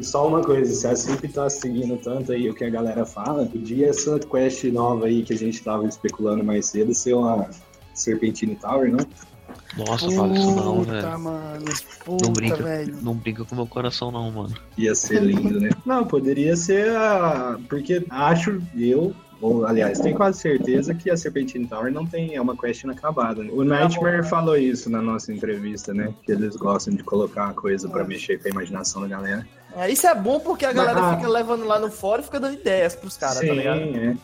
Só 0.03 0.27
uma 0.27 0.41
coisa, 0.43 0.71
se 0.71 0.87
a 0.87 0.95
Cip 0.95 1.27
tá 1.29 1.49
seguindo 1.49 1.97
tanto 1.97 2.31
aí 2.31 2.47
o 2.49 2.53
que 2.53 2.63
a 2.63 2.69
galera 2.69 3.05
fala, 3.05 3.45
podia 3.45 3.89
essa 3.89 4.19
quest 4.19 4.63
nova 4.65 5.07
aí 5.07 5.23
que 5.23 5.33
a 5.33 5.37
gente 5.37 5.63
tava 5.63 5.87
especulando 5.87 6.43
mais 6.43 6.67
cedo 6.67 6.93
ser 6.93 7.15
uma 7.15 7.49
Serpentine 7.95 8.55
Tower, 8.55 8.91
não? 8.91 8.99
Nossa, 9.77 10.09
fala 10.11 10.33
isso 10.37 10.51
não, 10.55 10.77
Puta, 10.79 10.91
velho. 10.91 11.19
mano. 11.19 11.65
Puta, 12.03 12.25
Não 12.25 12.33
brinca, 12.33 12.55
velho. 12.63 12.97
não 13.01 13.13
brinca 13.13 13.45
com 13.45 13.55
meu 13.55 13.67
coração 13.67 14.11
não, 14.11 14.31
mano. 14.31 14.53
Ia 14.77 14.93
ser 14.95 15.21
lindo, 15.21 15.59
né? 15.59 15.69
Não, 15.85 16.05
poderia 16.05 16.55
ser 16.55 16.95
a. 16.95 17.57
Porque 17.69 18.05
acho 18.09 18.61
eu. 18.75 19.13
Ou, 19.41 19.65
aliás, 19.65 19.99
tenho 19.99 20.15
quase 20.15 20.39
certeza 20.39 20.93
que 20.93 21.09
a 21.09 21.17
Serpentine 21.17 21.67
Tower 21.67 21.91
não 21.91 22.05
tem, 22.05 22.35
é 22.35 22.41
uma 22.41 22.55
quest 22.55 22.83
inacabada. 22.83 23.43
Né? 23.43 23.49
O 23.51 23.63
Nightmare 23.63 24.23
falou 24.23 24.57
isso 24.57 24.89
na 24.89 25.01
nossa 25.01 25.31
entrevista, 25.33 25.93
né? 25.93 26.13
Que 26.23 26.31
eles 26.31 26.55
gostam 26.55 26.95
de 26.95 27.03
colocar 27.03 27.45
uma 27.45 27.53
coisa 27.53 27.89
pra 27.89 28.03
mexer 28.03 28.39
com 28.41 28.47
a 28.47 28.51
imaginação 28.51 29.01
da 29.01 29.07
galera. 29.09 29.47
É, 29.75 29.91
isso 29.91 30.07
é 30.07 30.15
bom 30.15 30.39
porque 30.39 30.65
a 30.65 30.71
galera 30.71 30.99
Ah. 30.99 31.17
fica 31.17 31.27
levando 31.27 31.65
lá 31.65 31.77
no 31.77 31.91
fórum 31.91 32.21
e 32.21 32.25
fica 32.25 32.39
dando 32.39 32.53
ideias 32.53 32.95
pros 32.95 33.17
caras, 33.17 33.35
tá 33.35 33.41
Sim, 33.41 33.51
ligado? 33.51 33.79
é. 33.79 34.15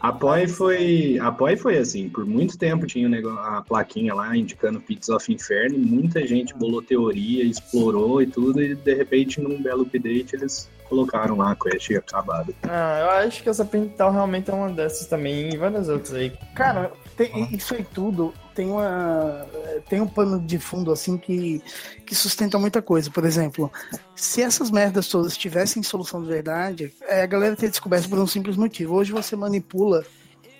A 0.00 0.12
Poi 0.12 0.46
foi, 0.46 1.18
a 1.20 1.32
Poi 1.32 1.56
foi 1.56 1.78
assim, 1.78 2.08
por 2.08 2.24
muito 2.26 2.56
tempo 2.58 2.86
tinha 2.86 3.08
a 3.40 3.62
plaquinha 3.62 4.14
lá 4.14 4.36
indicando 4.36 4.80
Pits 4.80 5.08
of 5.08 5.32
Inferno, 5.32 5.76
e 5.76 5.78
muita 5.78 6.24
gente 6.26 6.54
bolou 6.54 6.82
teoria, 6.82 7.42
explorou 7.42 8.20
e 8.22 8.26
tudo, 8.26 8.62
e 8.62 8.74
de 8.76 8.94
repente 8.94 9.40
num 9.40 9.60
belo 9.60 9.82
update 9.82 10.36
eles 10.36 10.68
colocaram 10.88 11.36
lá 11.36 11.52
a 11.52 11.56
quest 11.56 11.90
acabada. 11.92 12.52
Ah, 12.62 12.98
eu 13.00 13.10
acho 13.26 13.42
que 13.42 13.48
essa 13.48 13.64
Pental 13.64 14.10
realmente 14.12 14.50
é 14.50 14.54
uma 14.54 14.70
dessas 14.70 15.06
também, 15.06 15.52
e 15.52 15.56
várias 15.56 15.88
outras 15.88 16.14
aí. 16.14 16.32
Cara, 16.54 16.92
tem- 17.16 17.54
isso 17.54 17.74
aí 17.74 17.84
tudo 17.92 18.32
tem 18.54 18.70
uma 18.70 19.46
tem 19.88 20.00
um 20.00 20.06
pano 20.08 20.40
de 20.40 20.58
fundo 20.58 20.90
assim 20.90 21.16
que, 21.16 21.62
que 22.04 22.14
sustenta 22.14 22.58
muita 22.58 22.82
coisa. 22.82 23.10
Por 23.10 23.24
exemplo, 23.24 23.70
se 24.16 24.42
essas 24.42 24.70
merdas 24.70 25.06
todas 25.08 25.36
tivessem 25.36 25.82
solução 25.82 26.20
de 26.22 26.28
verdade, 26.28 26.92
é, 27.02 27.22
a 27.22 27.26
galera 27.26 27.54
teria 27.54 27.70
descoberto 27.70 28.08
por 28.08 28.18
um 28.18 28.26
simples 28.26 28.56
motivo. 28.56 28.94
Hoje 28.96 29.12
você 29.12 29.36
manipula 29.36 30.04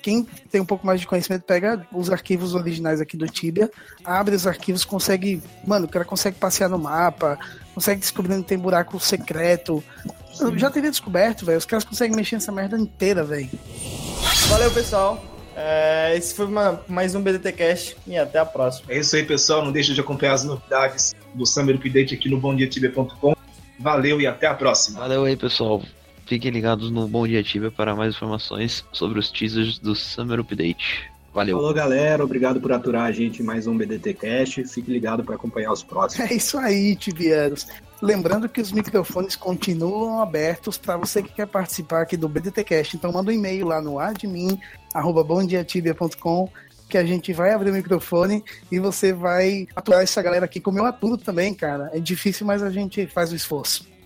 quem 0.09 0.27
tem 0.51 0.59
um 0.59 0.65
pouco 0.65 0.87
mais 0.87 1.01
de 1.01 1.07
conhecimento 1.07 1.43
pega 1.43 1.87
os 1.93 2.11
arquivos 2.11 2.55
originais 2.55 2.99
aqui 2.99 3.15
do 3.15 3.27
Tibia, 3.27 3.71
abre 4.03 4.35
os 4.35 4.47
arquivos, 4.47 4.83
consegue, 4.83 5.43
mano, 5.67 5.85
o 5.85 5.89
cara 5.89 6.03
consegue 6.03 6.39
passear 6.39 6.71
no 6.71 6.79
mapa, 6.79 7.39
consegue 7.75 8.01
descobrir 8.01 8.33
onde 8.35 8.45
tem 8.45 8.57
buraco 8.57 8.99
secreto. 8.99 9.85
Eu 10.41 10.57
já 10.57 10.71
teria 10.71 10.91
descoberto, 10.91 11.45
velho. 11.45 11.59
Os 11.59 11.67
caras 11.67 11.85
conseguem 11.85 12.17
mexer 12.17 12.37
nessa 12.37 12.51
merda 12.51 12.79
inteira, 12.79 13.23
velho. 13.23 13.51
Valeu, 14.49 14.71
pessoal. 14.71 15.23
É, 15.55 16.15
esse 16.17 16.33
foi 16.35 16.47
uma- 16.47 16.81
mais 16.89 17.15
um 17.15 17.21
BDT 17.21 17.53
Cast 17.53 17.97
e 18.07 18.17
até 18.17 18.39
a 18.39 18.47
próxima. 18.47 18.91
É 18.91 18.99
isso 18.99 19.15
aí, 19.15 19.25
pessoal. 19.25 19.63
Não 19.65 19.73
deixe 19.73 19.93
de 19.93 20.01
acompanhar 20.01 20.33
as 20.35 20.45
novidades 20.45 21.15
do 21.35 21.45
Summer 21.45 21.75
Update 21.75 22.15
aqui 22.15 22.31
no 22.31 22.39
BomDiaTibia.com. 22.41 23.35
Valeu 23.79 24.21
e 24.21 24.27
até 24.27 24.47
a 24.47 24.55
próxima. 24.55 25.01
Valeu 25.01 25.25
aí, 25.25 25.37
pessoal. 25.37 25.83
Fiquem 26.29 26.51
ligados 26.51 26.91
no 26.91 27.09
Bom 27.09 27.27
Dia 27.27 27.43
Tibia 27.43 27.71
para 27.71 27.97
mais 27.97 28.15
informações 28.15 28.85
sobre 28.93 29.19
os 29.19 29.31
teasers 29.31 29.79
do 29.79 29.95
Summer 29.95 30.41
Update. 30.41 31.11
Valeu. 31.33 31.57
Falou 31.57 31.73
galera, 31.73 32.23
obrigado 32.23 32.61
por 32.61 32.71
aturar 32.71 33.07
a 33.07 33.13
gente 33.13 33.41
em 33.41 33.45
mais 33.47 33.67
um 33.67 33.75
BDT 33.75 34.13
Cast. 34.13 34.63
Fique 34.65 34.91
ligado 34.91 35.25
para 35.25 35.37
acompanhar 35.37 35.73
os 35.73 35.83
próximos. 35.83 36.31
É 36.31 36.35
isso 36.35 36.59
aí, 36.59 36.95
Tibieros. 36.97 37.67
Lembrando 38.03 38.47
que 38.47 38.61
os 38.61 38.71
microfones 38.73 39.37
continuam 39.37 40.21
abertos 40.21 40.77
para 40.77 40.99
você 40.99 41.23
que 41.23 41.33
quer 41.33 41.47
participar 41.47 42.03
aqui 42.03 42.15
do 42.15 42.29
BDTcast. 42.29 42.95
Então 42.95 43.11
manda 43.11 43.31
um 43.31 43.35
e-mail 43.35 43.67
lá 43.67 43.81
no 43.81 43.99
admin@bomdiatibia.com 43.99 46.51
que 46.91 46.99
a 46.99 47.07
gente 47.07 47.33
vai 47.33 47.55
abrir 47.55 47.71
o 47.71 47.75
microfone 47.75 48.45
e 48.71 48.79
você 48.79 49.15
vai 49.15 49.67
aturar 49.75 50.03
essa 50.03 50.21
galera 50.21 50.45
aqui 50.45 50.61
como 50.61 50.79
eu 50.79 50.85
aturo 50.85 51.17
também, 51.17 51.55
cara. 51.55 51.89
É 51.95 51.99
difícil, 51.99 52.47
mas 52.47 52.63
a 52.63 52.69
gente 52.69 53.07
faz 53.07 53.33
o 53.33 53.35
esforço. 53.35 53.97